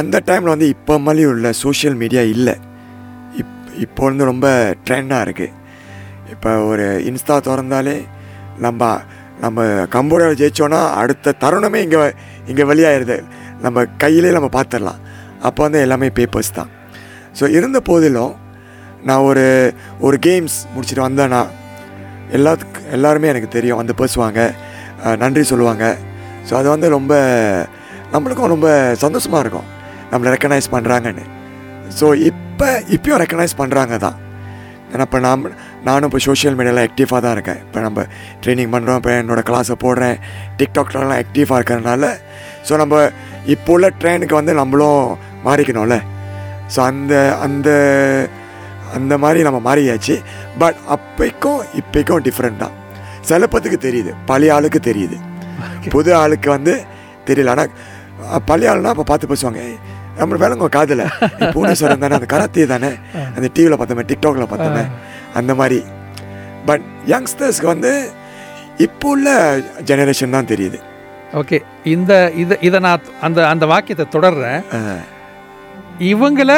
அந்த 0.00 0.16
டைமில் 0.28 0.54
வந்து 0.54 0.68
இப்போ 0.74 0.94
மாதிரி 1.04 1.22
உள்ள 1.32 1.50
சோஷியல் 1.64 1.96
மீடியா 2.02 2.22
இல்லை. 2.34 2.54
இப் 3.40 3.54
இப்போ 3.84 4.02
வந்து 4.08 4.24
ரொம்ப 4.30 4.46
ட்ரெண்டாக 4.86 5.26
இருக்குது 5.26 5.54
இப்போ 6.34 6.50
ஒரு 6.70 6.86
இன்ஸ்டா 7.10 7.36
திறந்தாலே 7.46 7.96
நம்ம 8.64 8.90
நம்ம 9.44 9.64
கம்போடியாவில் 9.94 10.40
ஜெயிச்சோன்னா 10.40 10.80
அடுத்த 11.00 11.34
தருணமே 11.42 11.80
இங்கே 11.86 12.00
இங்கே 12.50 12.64
வெளியாகிடுது 12.70 13.16
நம்ம 13.64 13.84
கையிலே 14.02 14.30
நம்ம 14.36 14.48
பார்த்துடலாம். 14.58 15.00
அப்போ 15.48 15.60
வந்து 15.66 15.80
எல்லாமே 15.86 16.08
பேப்பர்ஸ் 16.18 16.56
தான். 16.58 16.70
ஸோ 17.38 17.44
இருந்த 17.56 17.78
போதிலும் 17.88 18.34
நான் 19.08 19.26
ஒரு 19.30 19.46
ஒரு 20.06 20.16
கேம்ஸ் 20.26 20.56
முடிச்சுட்டு 20.74 21.06
வந்தேன்னா 21.06 21.42
எல்லாத்துக்கு 22.36 22.80
எல்லாருமே 22.96 23.30
எனக்கு 23.32 23.48
தெரியும். 23.56 23.80
வந்து 23.80 23.94
பேசுவாங்க. 24.02 24.40
நன்றி 25.22 25.42
சொல்லுவாங்க. 25.50 25.84
ஸோ 26.48 26.52
அது 26.60 26.68
வந்து 26.74 26.88
ரொம்ப 26.98 27.14
நம்மளுக்கும் 28.14 28.52
ரொம்ப 28.54 28.68
சந்தோஷமாக 29.04 29.42
இருக்கும். 29.44 29.68
நம்மளை 30.12 30.30
ரெக்கக்னைஸ் 30.34 30.68
பண்ணுறாங்கன்னு 30.74 31.24
ஸோ 31.98 32.06
இப்போ 32.30 32.68
இப்போயும் 32.94 33.20
ரெக்கக்னைஸ் 33.22 33.60
பண்ணுறாங்க 33.60 33.94
தான். 34.04 34.16
ஏன்னா 34.92 35.04
இப்போ 35.08 35.18
நாம் 35.26 35.42
நானும் 35.86 36.08
இப்போ 36.08 36.20
சோஷியல் 36.26 36.56
மீடியாவில் 36.58 36.82
ஆக்டிவாக 36.84 37.20
தான் 37.24 37.34
இருக்கேன். 37.36 37.60
இப்போ 37.64 37.78
நம்ம 37.86 38.04
ட்ரைனிங் 38.42 38.72
பண்ணுறோம் 38.74 38.98
இப்போ 39.00 39.12
என்னோடய 39.20 39.46
கிளாஸை 39.50 39.76
போடுறேன். 39.84 40.16
டிக்டாக்லலாம் 40.60 41.20
ஆக்டிவாக 41.22 41.58
இருக்கிறதுனால 41.60 42.10
ஸோ 42.68 42.76
நம்ம 42.82 43.02
இப்போ 43.54 43.72
உள்ள 43.76 43.88
ட்ரெயினுக்கு 44.00 44.34
வந்து 44.40 44.54
நம்மளும் 44.60 45.02
மாறிக்கணும்ல. 45.46 45.98
ஸோ 46.74 46.78
அந்த 46.90 47.14
அந்த 47.46 47.68
அந்த 48.94 49.14
மாதிரி 49.18 49.40
நம்ம 49.46 49.58
மாறியாச்சு. 49.68 50.14
பட் 50.58 50.78
அப்பைக்கும் 50.94 51.60
இப்பைக்கும் 51.80 52.24
டிஃப்ரெண்ட் 52.26 52.62
தான். 52.62 52.74
சில 53.20 53.46
பேத்துக்கு 53.52 53.78
தெரியுது 53.86 54.10
பழைய 54.26 54.54
ஆளுக்கு 54.54 54.80
தெரியுது. 54.90 55.16
புது 55.94 56.10
ஆளுக்கு 56.14 56.48
வந்து 56.50 56.74
தெரியல. 57.26 57.52
ஆனால் 57.54 57.70
பழைய 58.44 58.70
ஆளுனா 58.72 58.90
இப்போ 58.94 59.06
பார்த்து 59.10 59.30
பேசுவாங்க 59.32 59.60
"ஏய், 59.66 59.78
நம்ம 60.18 60.38
வேலைங்க 60.42 60.68
காதில். 60.76 61.02
பூனேஸ்வரன் 61.54 62.02
தானே 62.04 62.16
அந்த 62.18 62.28
கராத்தே 62.34 62.66
தானே. 62.72 62.90
அந்த 63.36 63.46
டிவியில் 63.54 63.78
பார்த்தோமே 63.80 64.04
டிக்டாக்ல 64.10 64.46
பார்த்தோமே. 64.52 64.84
அந்த 65.34 65.52
மாதிரி. 65.54 65.78
பட் 66.66 66.84
யங்ஸ்டர்ஸ்க்கு 67.06 67.72
வந்து 67.74 67.92
இப்போ 68.78 69.08
உள்ள 69.08 69.28
ஜெனரேஷன் 69.90 70.34
தான் 70.36 70.50
தெரியுது. 70.52 70.78
ஓகே 71.32 71.58
இந்த 71.84 72.12
இதை 72.42 72.56
இதை 72.60 72.78
நான் 72.80 73.08
அந்த 73.20 73.38
அந்த 73.48 73.64
வாக்கியத்தை 73.66 74.06
தொடர்றேன். 74.12 74.60
இவங்கள 76.12 76.52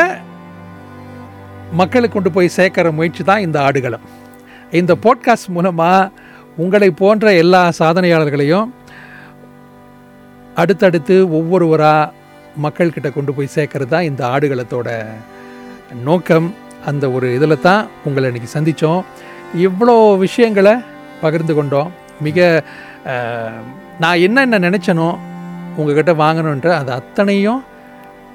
மக்களுக்கு 1.78 2.14
கொண்டு 2.14 2.30
போய் 2.36 2.56
சேர்க்கிற 2.56 2.90
முயற்சி 2.98 3.22
தான் 3.30 3.44
இந்த 3.46 3.58
ஆடுகளம். 3.66 4.04
இந்த 4.78 4.92
போட்காஸ்ட் 5.04 5.54
மூலமாக 5.56 6.10
உங்களை 6.62 6.88
போன்ற 7.00 7.32
எல்லா 7.42 7.62
சாதனையாளர்களையும் 7.80 8.68
அடுத்தடுத்து 10.62 11.16
ஒவ்வொருவராக 11.38 12.12
மக்கள்கிட்ட 12.64 13.08
கொண்டு 13.16 13.32
போய் 13.36 13.54
சேர்க்கறது 13.56 13.92
தான் 13.94 14.08
இந்த 14.10 14.22
ஆடுகளத்தோட 14.34 14.88
நோக்கம். 16.08 16.48
அந்த 16.90 17.04
ஒரு 17.16 17.26
இதில் 17.36 17.64
தான் 17.68 17.82
உங்களை 18.08 18.28
இன்றைக்கி 18.30 18.50
சந்தித்தோம் 18.56 19.02
இவ்வளோ 19.66 19.96
விஷயங்களை 20.26 20.74
பகிர்ந்து 21.24 21.54
கொண்டோம். 21.58 21.90
மிக 22.26 22.38
நான் 24.02 24.22
என்னென்ன 24.26 24.60
நினச்சனோ 24.66 25.10
உங்கள்கிட்ட 25.78 26.12
வாங்கணுன்ற 26.22 26.70
அது 26.80 26.90
அத்தனையும் 27.00 27.60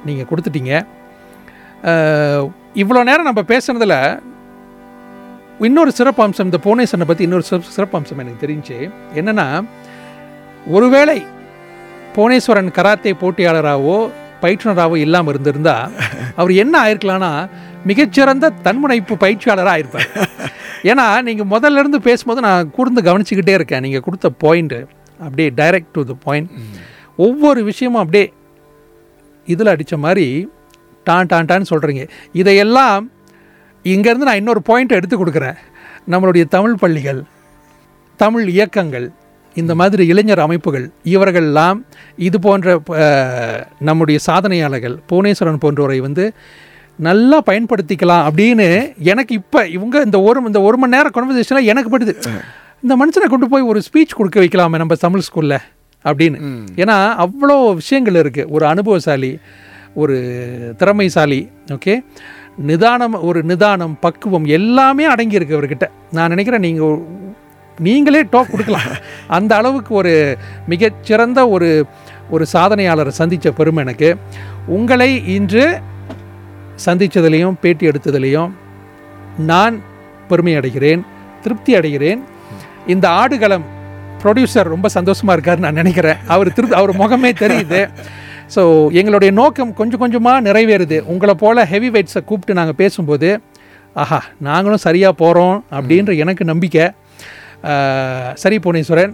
நீங்கள் 0.08 0.30
கொடுத்துட்டீங்க. 0.30 0.74
இவ்வளோ 2.81 3.01
நேரம் 3.03 3.27
நம்ம 3.29 3.41
பேசுனதில் 3.41 3.97
இன்னொரு 5.59 5.91
சிறப்பு 5.91 6.21
அம்சம் 6.23 6.45
இந்த 6.45 6.59
புவனேஸ்வரனை 6.63 7.05
பற்றி 7.07 7.23
இன்னொரு 7.23 7.45
சிறப்பு 7.49 7.75
சிறப்பு 7.75 7.97
அம்சம் 7.97 8.21
எனக்கு 8.23 8.43
தெரிஞ்சு 8.45 8.77
என்னென்னா 9.19 9.45
ஒருவேளை 10.67 11.17
புவனேஸ்வரன் 12.15 12.71
கராத்தே 12.77 13.11
போட்டியாளராகவோ 13.21 13.97
பயிற்றுனராகவோ 14.41 14.97
இல்லாமல் 15.05 15.33
இருந்திருந்தா 15.33 15.75
அவர் 16.35 16.51
என்ன 16.63 16.75
ஆயிருக்கலாம்னா 16.83 17.31
மிகச்சிறந்த 17.89 18.51
தன்முனைப்பு 18.63 19.15
பயிற்சியாளராக 19.23 19.73
ஆயிருப்பார். 19.75 20.09
ஏன்னா 20.91 21.05
நீங்கள் 21.27 21.49
முதல்ல 21.53 21.81
இருந்து 21.83 21.99
பேசும்போது 22.01 22.41
நான் 22.41 22.71
கூர்ந்து 22.71 23.01
கவனிச்சுக்கிட்டே 23.01 23.53
இருக்கேன். 23.59 23.83
நீங்கள் 23.85 24.05
கொடுத்த 24.07 24.31
பாயிண்ட்டு 24.43 24.79
அப்படியே 25.19 25.49
டைரக்ட் 25.61 25.93
டு 25.97 26.03
த 26.11 26.15
பாயிண்ட் 26.23 26.49
ஒவ்வொரு 27.25 27.63
விஷயமும் 27.63 28.01
அப்படியே 28.03 28.25
இதில் 29.47 29.73
அடித்த 29.73 29.97
மாதிரி 30.05 30.27
டான் 31.05 31.25
டான் 31.25 31.45
டான்னு 31.45 31.69
சொல்கிறீங்க 31.69 32.09
இதையெல்லாம் 32.33 33.11
இங்கேருந்து 33.85 34.27
நான் 34.29 34.35
இன்னொரு 34.35 34.61
பாயிண்ட் 34.61 34.91
எடுத்து 34.91 35.25
கொடுக்குறேன். 35.25 35.57
நம்மளுடைய 36.09 36.43
தமிழ் 36.47 36.75
பள்ளிகள் 36.75 37.21
தமிழ் 38.17 38.47
இயக்கங்கள் 38.47 39.11
இந்த 39.55 39.75
மாதிரி 39.75 40.07
இளைஞர் 40.07 40.39
அமைப்புகள் 40.39 40.89
இவர்கள்லாம் 41.05 41.77
இது 42.17 42.39
போன்ற 42.39 42.81
நம்முடைய 43.79 44.19
சாதனையாளர்கள் 44.27 44.95
புவனேஸ்வரன் 45.11 45.61
போன்றோரை 45.65 45.99
வந்து 45.99 46.33
நல்லா 46.99 47.41
பயன்படுத்திக்கலாம் 47.45 48.25
அப்படின்னு 48.27 48.67
எனக்கு 49.03 49.35
இப்போ 49.35 49.67
இவங்க 49.67 50.01
இந்த 50.01 50.21
ஒரு 50.21 50.41
இந்த 50.45 50.61
ஒரு 50.61 50.77
மணி 50.77 50.95
நேரம் 50.97 51.11
கான்வர்சேஷனில் 51.11 51.63
எனக்கு 51.63 51.97
படுது 51.97 52.13
இந்த 52.83 52.95
மனுஷனை 52.95 53.27
கொண்டு 53.29 53.49
போய் 53.49 53.61
ஒரு 53.61 53.81
ஸ்பீச் 53.87 54.15
கொடுக்க 54.15 54.39
வைக்கலாமே 54.39 54.77
நம்ம 54.77 54.95
தமிழ் 54.95 55.25
ஸ்கூலில் 55.27 55.59
அப்படின்னு. 56.05 56.37
ஏன்னா 56.75 56.97
அவ்வளோ 57.23 57.73
விஷயங்கள் 57.73 58.13
இருக்குது 58.13 58.49
ஒரு 58.49 58.65
அனுபவசாலி 58.65 59.31
ஒரு 59.95 60.17
திறமைசாலி 60.77 61.51
ஓகே? 61.71 62.05
நிதானம் 62.58 63.23
ஒரு 63.23 63.43
நிதானம் 63.43 63.97
பக்குவம் 63.99 64.45
எல்லாமே 64.45 65.13
அடங்கியிருக்கு 65.13 65.55
அவர்கிட்ட. 65.58 65.89
நான் 66.12 66.27
நினைக்கிறேன் 66.27 66.62
நீங்கள் 66.62 67.01
நீங்களே 67.79 68.23
டோப் 68.23 68.51
கொடுக்கலாம். 68.51 68.88
அந்த 69.27 69.55
அளவுக்கு 69.55 69.95
ஒரு 69.95 70.38
மிகச்சிறந்த 70.67 71.49
ஒரு 71.49 71.86
ஒரு 72.29 72.45
சாதனையாளரை 72.53 73.08
சந்தித்த 73.08 73.51
பெருமை 73.51 73.84
எனக்கு. 73.84 74.15
உங்களை 74.65 75.34
இன்று 75.34 75.79
சந்தித்ததுலேயும் 76.86 77.53
பேட்டி 77.62 77.88
எடுத்ததுலேயும் 77.88 78.51
நான் 79.38 79.81
பெருமை 80.27 80.58
அடைகிறேன் 80.58 81.01
திருப்தி 81.41 81.75
அடைகிறேன். 81.75 82.19
இந்த 82.88 83.10
ஆடுகளம் 83.10 83.63
ப்ரொடியூசர் 84.23 84.63
ரொம்ப 84.63 84.88
சந்தோஷமாக 84.88 85.39
இருக்காருன்னு 85.39 85.60
நான் 85.60 85.73
நினைக்கிறேன். 85.73 86.15
அவர் 86.27 86.53
திரு 86.53 86.75
அவர் 86.75 86.97
முகமே 86.97 87.31
தெரியுது. 87.39 87.89
ஸோ 88.55 88.62
எங்களுடைய 88.91 89.34
நோக்கம் 89.34 89.73
கொஞ்சம் 89.73 89.99
கொஞ்சமாக 89.99 90.41
நிறைவேறுது. 90.41 90.99
உங்களை 91.03 91.34
போல் 91.34 91.65
ஹெவி 91.65 91.89
வெயிட்ஸை 91.89 92.23
கூப்பிட்டு 92.23 92.53
நாங்கள் 92.53 92.75
பேசும்போது 92.75 93.29
ஆஹா 93.93 94.23
நாங்களும் 94.39 94.77
சரியாக 94.77 95.13
போகிறோம் 95.13 95.65
அப்படின்ற 95.71 96.17
எனக்கு 96.17 96.45
நம்பிக்கை. 96.45 96.86
சரி 98.34 98.58
புவனேஸ்வரன் 98.58 99.13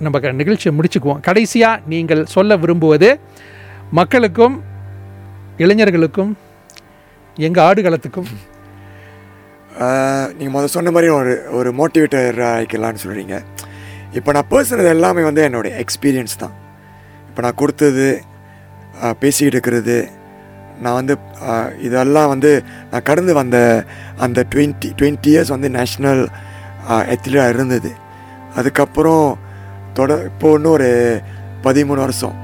நம்ம 0.00 0.20
க- 0.20 0.32
நிகழ்ச்சியை 0.32 0.78
முடிச்சுக்குவோம். 0.78 1.20
கடைசியாக 1.20 1.80
நீங்கள் 1.86 2.24
சொல்ல 2.26 2.56
விரும்புவது 2.56 3.10
மக்களுக்கும் 3.90 4.56
இளைஞர்களுக்கும் 5.56 6.32
எங்கள் 7.36 7.64
ஆடுகளத்துக்கும் 7.64 8.28
நீங்கள் 10.32 10.54
முதல் 10.56 10.66
சொன்ன 10.66 10.90
மாதிரி 10.90 11.12
ஒரு 11.12 11.32
ஒரு 11.52 11.70
மோட்டிவேட்டர் 11.70 12.38
ஆகிக்கலாம்னு 12.50 13.02
சொல்கிறீங்க 13.04 13.36
இப்போ 14.12 14.32
நான் 14.32 14.50
பேசுனது 14.50 14.88
எல்லாமே 14.88 15.22
வந்து 15.22 15.42
என்னுடைய 15.42 15.84
எக்ஸ்பீரியன்ஸ் 15.84 16.36
தான். 16.38 16.54
இப்போ 17.28 17.42
நான் 17.42 17.54
கொடுத்தது 17.54 18.06
பேசிக்கிட்டு 19.00 19.44
இருக்கிறது. 19.44 20.08
நான் 20.80 20.94
வந்து 20.94 21.18
இதெல்லாம் 21.82 22.28
வந்து 22.28 22.64
நான் 22.90 23.02
கடந்து 23.02 23.34
வந்த 23.34 23.84
அந்த 24.16 24.44
டுவெண்ட்டி 24.54 24.84
டுவெண்ட்டி 24.84 25.26
இயர்ஸ் 25.26 25.48
வந்து 25.48 25.68
நேஷ்னல் 25.68 26.26
எத்லீட்டாக 26.88 27.48
இருந்தது. 27.48 27.92
அதுக்கப்புறம் 28.56 29.38
தொட 29.92 30.22
இப்போ 30.24 30.52
இன்னும் 30.52 30.72
ஒரு 30.72 31.20
பதிமூணு 31.62 31.96
வருஷம். 31.96 32.34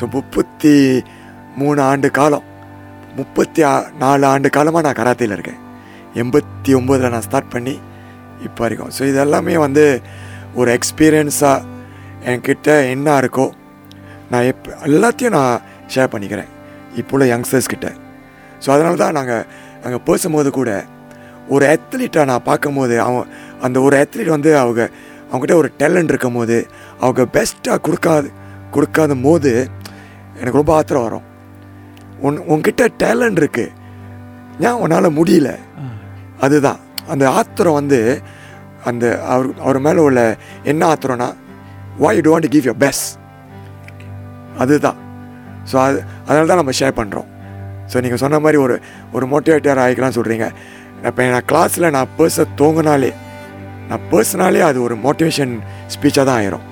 ஸோ 0.00 0.10
முப்பத்தி 0.10 1.02
மூணு 1.56 1.82
ஆண்டு 1.82 2.10
காலம். 2.10 2.42
முப்பத்தி 3.16 3.62
ஆ- 3.62 3.86
நாலு 3.98 4.26
ஆண்டு 4.26 4.50
காலமாக 4.50 4.92
நான் 4.92 5.06
கராத்தையில் 5.06 5.32
இருக்கேன். 5.32 5.58
எண்பத்தி 6.14 6.68
ஒம்போதில் 6.68 7.10
நான் 7.10 7.20
ஸ்டார்ட் 7.20 7.50
பண்ணி 7.50 7.80
இப்போ 8.42 8.68
வரைக்கும். 8.68 8.90
ஸோ 8.98 9.00
இதெல்லாமே 9.00 9.58
வந்து 9.58 10.00
ஒரு 10.54 10.78
எக்ஸ்பீரியன்ஸாக 10.78 11.62
என்கிட்ட 12.24 12.88
என்ன 12.88 13.20
இருக்கோ 13.20 13.50
நான் 14.30 14.42
எப் 14.42 14.68
எல்லாத்தையும் 14.84 15.30
நான் 15.30 15.60
ஷேர் 15.94 16.12
பண்ணிக்கிறேன். 16.12 16.50
இப்போ 16.96 17.16
உள்ள 17.16 17.36
யங்ஸ்டர்ஸ் 17.36 17.72
கிட்ட. 17.72 17.92
ஸோ 18.66 18.70
அதனால 18.70 18.94
தான் 18.94 19.12
நாங்கள் 19.12 19.46
நாங்கள் 19.82 20.02
பேசும்போது 20.04 20.50
கூட 20.50 20.84
ஒரு 21.48 21.64
அத்லீட்டை 21.74 22.24
நான் 22.24 22.42
பார்க்கும்போது 22.42 23.00
அவன் 23.00 23.26
அந்த 23.60 23.80
ஒரு 23.80 23.96
அத்லீட் 24.02 24.34
வந்து 24.36 24.58
அவங்க 24.58 24.90
அவங்ககிட்ட 25.32 25.54
ஒரு 25.54 25.72
டேலண்ட் 25.78 26.12
இருக்கும் 26.12 26.32
போது 26.32 26.66
அவங்க 27.00 27.22
பெஸ்ட்டாக 27.32 27.78
கொடுக்காது 27.86 28.28
கொடுக்காத 28.70 29.14
போது 29.14 29.68
எனக்கு 30.34 30.60
ரொம்ப 30.60 30.74
ஆத்திரம் 30.74 31.02
வரும். 31.02 31.26
உன் 32.20 32.38
உன்கிட்ட 32.38 32.88
டேலண்ட் 32.98 33.36
இருக்கு. 33.36 33.70
ஏன் 34.60 34.78
உன்னால் 34.82 35.16
முடியல? 35.16 35.58
அதுதான். 36.40 36.80
அந்த 37.08 37.30
ஆத்திரம் 37.30 37.72
வந்து 37.72 38.20
அந்த 38.84 39.24
அவர் 39.24 39.46
அவர் 39.58 39.78
மேலே 39.78 40.00
உள்ள 40.00 40.36
என்ன 40.62 40.94
ஆத்திரம்னா 40.94 41.28
why 42.00 42.12
you 42.16 42.22
don't 42.24 42.34
want 42.34 42.46
to 42.46 42.58
give 42.58 42.64
your 42.64 42.76
best? 42.76 43.18
அதுதான். 44.58 44.96
ஸோ 45.70 45.76
அது 45.86 45.98
அதனால 46.26 46.46
தான் 46.46 46.60
நம்ம 46.62 46.74
ஷேர் 46.80 46.98
பண்ணுறோம் 47.00 47.28
ஸோ 47.92 48.00
நீங்கள் 48.04 48.22
சொன்ன 48.24 48.40
மாதிரி 48.40 48.58
ஒரு 48.64 48.74
ஒரு 49.12 49.26
மோட்டிவேட்டர் 49.32 49.82
ஆகிக்கலாம்னு 49.84 50.18
சொல்கிறீங்க 50.18 50.46
இப்போ 51.08 51.28
நான் 51.34 51.48
கிளாஸில் 51.50 51.92
நான் 51.96 52.10
பேச 52.16 52.44
தோங்கினாலே 52.60 53.10
நான் 53.90 54.04
பேசினாலே 54.10 54.60
அது 54.60 54.78
ஒரு 54.86 54.96
மோட்டிவேஷன் 55.04 55.52
ஸ்பீச்சாக 55.94 56.24
தான் 56.26 56.38
ஆயிரும். 56.40 56.64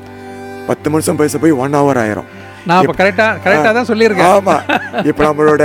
பத்து 0.69 0.91
நிமிஷம் 0.91 1.19
பேச 1.21 1.39
போய் 1.39 1.55
ஒன் 1.63 1.77
ஹவர் 1.79 2.01
ஆயிரும். 2.03 2.29
நான் 2.69 2.83
இப்போ 2.85 2.95
கரெக்டாக 3.01 3.41
கரெக்டாக 3.45 3.73
தான் 3.79 3.89
சொல்லியிருக்கேன். 3.91 4.33
ஆமாம் 4.37 4.63
இப்போ 5.11 5.23
நம்மளோட 5.29 5.65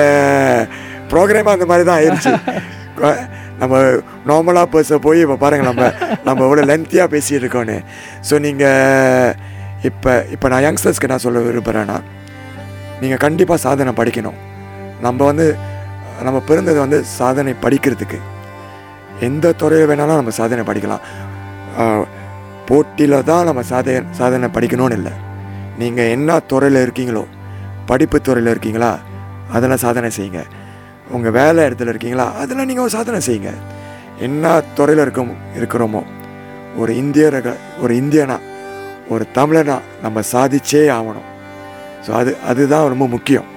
ப்ரோக்ராம் 1.11 1.53
அந்த 1.55 1.65
மாதிரி 1.71 1.85
தான் 1.89 1.99
ஆயிடுச்சு 1.99 2.33
நம்ம 3.61 3.75
நார்மலாக 4.29 4.67
பேச 4.75 4.97
போய் 4.97 5.19
இப்போ 5.23 5.35
பாருங்கள் 5.43 5.69
நம்ம 5.69 5.83
நம்ம 6.23 6.43
எவ்வளோ 6.47 6.63
லென்த்தியாக 6.69 7.11
பேசிட்டு 7.13 7.41
இருக்கோன்னு 7.41 7.75
ஸோ 8.29 8.39
நீங்கள் 8.39 9.33
இப்போ 9.89 10.11
இப்போ 10.35 10.47
நான் 10.53 10.63
யங்ஸ்டர்ஸ்க்கு 10.65 11.11
நான் 11.11 11.23
சொல்ல 11.25 11.41
விரும்புகிறேன்னா 11.47 11.97
நீங்கள் 13.01 13.23
கண்டிப்பாக 13.25 13.59
சாதனை 13.65 13.91
படிக்கணும். 13.99 14.37
நம்ம 15.05 15.19
வந்து 15.29 15.47
நம்ம 16.27 16.39
பிறந்தது 16.49 16.79
வந்து 16.85 16.99
சாதனை 17.19 17.53
படிக்கிறதுக்கு. 17.63 18.19
எந்த 19.27 19.53
துறையில் 19.61 19.89
வேணாலும் 19.91 20.19
நம்ம 20.21 20.33
சாதனை 20.41 20.63
படிக்கலாம். 20.69 21.03
போட்டியில் 22.69 23.25
தான் 23.29 23.47
நம்ம 23.49 23.61
சாதனை 23.71 24.01
சாதனை 24.19 24.49
படிக்கணும்னு 24.57 24.97
இல்லை. 24.99 25.13
நீங்கள் 25.81 26.11
என்ன 26.15 26.39
துறையில் 26.51 26.83
இருக்கீங்களோ 26.85 27.23
படிப்பு 27.89 28.17
துறையில் 28.27 28.51
இருக்கீங்களா 28.53 28.91
அதில் 29.57 29.81
சாதனை 29.85 30.09
செய்யுங்க. 30.17 30.41
உங்கள் 31.15 31.35
வேலை 31.39 31.61
இடத்துல 31.67 31.93
இருக்கீங்களா 31.93 32.27
அதில் 32.41 32.67
நீங்கள் 32.69 32.85
ஒரு 32.85 32.95
சாதனை 32.97 33.19
செய்யுங்க. 33.27 33.51
என்ன 34.27 34.53
துறையில் 34.77 35.03
இருக்க 35.05 35.21
இருக்கிறோமோ 35.59 36.01
ஒரு 36.81 36.91
இந்தியர்கள் 37.01 37.59
ஒரு 37.83 37.93
இந்தியனா 38.01 38.37
ஒரு 39.13 39.23
தமிழனா 39.37 39.77
நம்ம 40.03 40.21
சாதிச்சே 40.33 40.83
ஆகணும். 40.97 41.27
ஸோ 42.05 42.11
அது 42.19 42.31
அதுதான் 42.51 42.91
ரொம்ப 42.93 43.05
முக்கியம். 43.15 43.47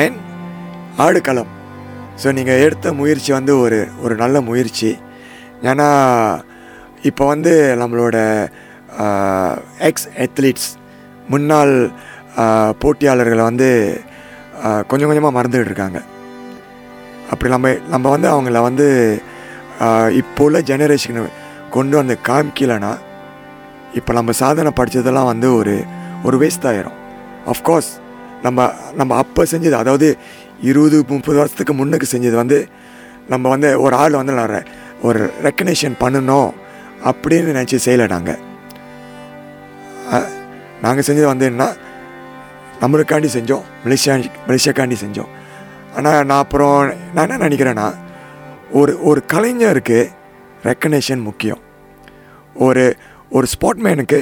அண்ட் 0.00 0.18
ஆடுகளம். 1.04 1.50
ஸோ 2.22 2.28
நீங்கள் 2.38 2.62
எடுத்த 2.66 2.92
முயற்சி 3.00 3.30
வந்து 3.38 3.52
ஒரு 3.64 3.78
ஒரு 4.04 4.14
நல்ல 4.22 4.40
முயற்சி. 4.48 4.90
ஏன்னா 5.70 5.88
இப்போ 7.08 7.24
வந்து 7.32 7.52
நம்மளோட 7.82 8.16
எக்ஸ் 9.88 10.08
அத்லீட்ஸ் 10.24 10.70
முன்னாள் 11.32 11.74
போட்டியாளர்களை 12.82 13.44
வந்து 13.50 13.68
கொஞ்சம் 14.90 15.10
கொஞ்சமாக 15.10 15.36
மறந்துகிட்டு 15.36 15.70
இருக்காங்க. 15.70 16.00
அப்படி 17.32 17.50
நம்ம 17.54 17.68
நம்ம 17.94 18.06
வந்து 18.14 18.28
அவங்கள 18.34 18.60
வந்து 18.68 18.86
இப்போ 20.20 20.44
உள்ள 20.46 20.58
ஜெனரேஷன் 20.70 21.20
கொண்டு 21.76 21.94
வந்து 22.00 22.14
காமிக்கலனா 22.28 22.92
இப்போ 23.98 24.12
நம்ம 24.18 24.32
சாதனை 24.42 24.70
படித்ததெல்லாம் 24.78 25.30
வந்து 25.32 25.48
ஒரு 25.60 25.74
ஒரு 26.26 26.36
வேஸ்ட் 26.42 26.66
ஆயிரும். 26.70 26.98
அஃப்கோர்ஸ் 27.52 27.90
நம்ம 28.44 28.68
நம்ம 28.98 29.16
அப்போ 29.22 29.42
செஞ்சது 29.52 29.76
அதாவது 29.82 30.08
இருபது 30.68 30.96
முப்பது 31.12 31.38
வருஷத்துக்கு 31.40 31.74
முன்னுக்கு 31.80 32.06
செஞ்சது 32.12 32.36
வந்து 32.42 32.58
நம்ம 33.32 33.48
வந்து 33.54 33.68
ஒரு 33.84 33.94
ஆள் 34.02 34.18
வந்து 34.20 34.34
நான் 34.38 34.68
ஒரு 35.08 35.20
ரெக்கக்னேஷன் 35.44 35.96
பண்ணணும் 36.02 36.50
அப்படின்னு 37.10 37.52
நினச்சி 37.56 37.78
செய்யலை 37.86 38.06
நாங்கள் 38.14 38.40
நாங்கள் 40.84 41.06
செஞ்சது 41.08 41.28
வந்து 41.32 41.46
என்ன 41.52 41.64
நம்மளுக்காண்டி 42.82 43.28
செஞ்சோம் 43.36 43.64
மலேசியா 43.84 44.14
மலேசியாக்காண்டி 44.48 44.96
செஞ்சோம். 45.04 45.30
ஆனால் 45.96 46.24
நான் 46.28 46.42
அப்புறம் 46.44 46.76
நான் 47.14 47.24
என்ன 47.26 47.40
நினைக்கிறேன்னா 47.46 47.86
ஒரு 48.80 48.92
ஒரு 49.08 49.20
கலைஞருக்கு 49.32 49.98
ரெக்கக்னேஷன் 50.68 51.22
முக்கியம். 51.28 51.60
ஒரு 52.66 52.84
ஒரு 53.36 53.46
ஸ்போர்ட்மேனுக்கு 53.54 54.20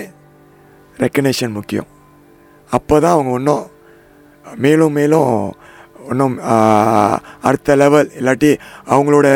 ரெக்கக்னேஷன் 1.02 1.56
முக்கியம். 1.58 1.88
அப்போ 2.76 2.94
தான் 3.04 3.14
அவங்க 3.16 3.32
இன்னும் 3.40 3.64
மேலும் 4.64 4.94
மேலும் 4.98 5.30
இன்னும் 6.12 6.36
அடுத்த 7.48 7.76
லெவல் 7.82 8.10
இல்லாட்டி 8.18 8.50
அவங்களோட 8.92 9.28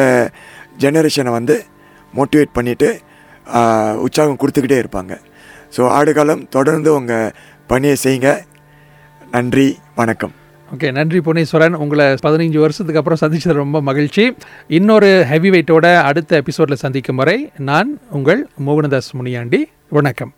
ஜெனரேஷனை 0.83 1.33
வந்து 1.39 1.57
மோட்டிவேட் 2.19 2.57
பண்ணிவிட்டு 2.59 2.89
உற்சாகம் 4.05 4.41
கொடுத்துக்கிட்டே 4.41 4.81
இருப்பாங்க. 4.83 5.13
ஸோ 5.75 5.83
ஆடுகாலம் 5.99 6.45
தொடர்ந்து 6.57 6.91
உங்கள் 6.99 7.33
பணியை 7.73 7.97
செய்யுங்க. 8.05 8.31
நன்றி 9.37 9.67
வணக்கம். 10.01 10.35
ஓகே 10.75 10.91
நன்றி 10.99 11.19
புனேஸ்வரன் 11.27 11.79
உங்களை 11.85 12.07
பதினஞ்சு 12.27 12.59
வருஷத்துக்கு 12.65 13.01
அப்புறம் 13.01 13.23
சந்திச்சது 13.23 13.63
ரொம்ப 13.63 13.81
மகிழ்ச்சி. 13.89 14.25
இன்னொரு 14.79 15.11
ஹெவி 15.33 15.51
வெயிட்டோட 15.55 15.87
அடுத்த 16.11 16.43
எபிசோடில் 16.43 16.83
சந்திக்கும் 16.85 17.21
வரை 17.23 17.39
நான் 17.71 17.91
உங்கள் 18.19 18.43
மோகனதாஸ் 18.69 19.13
முனியாண்டி. 19.19 19.61
வணக்கம். 19.99 20.33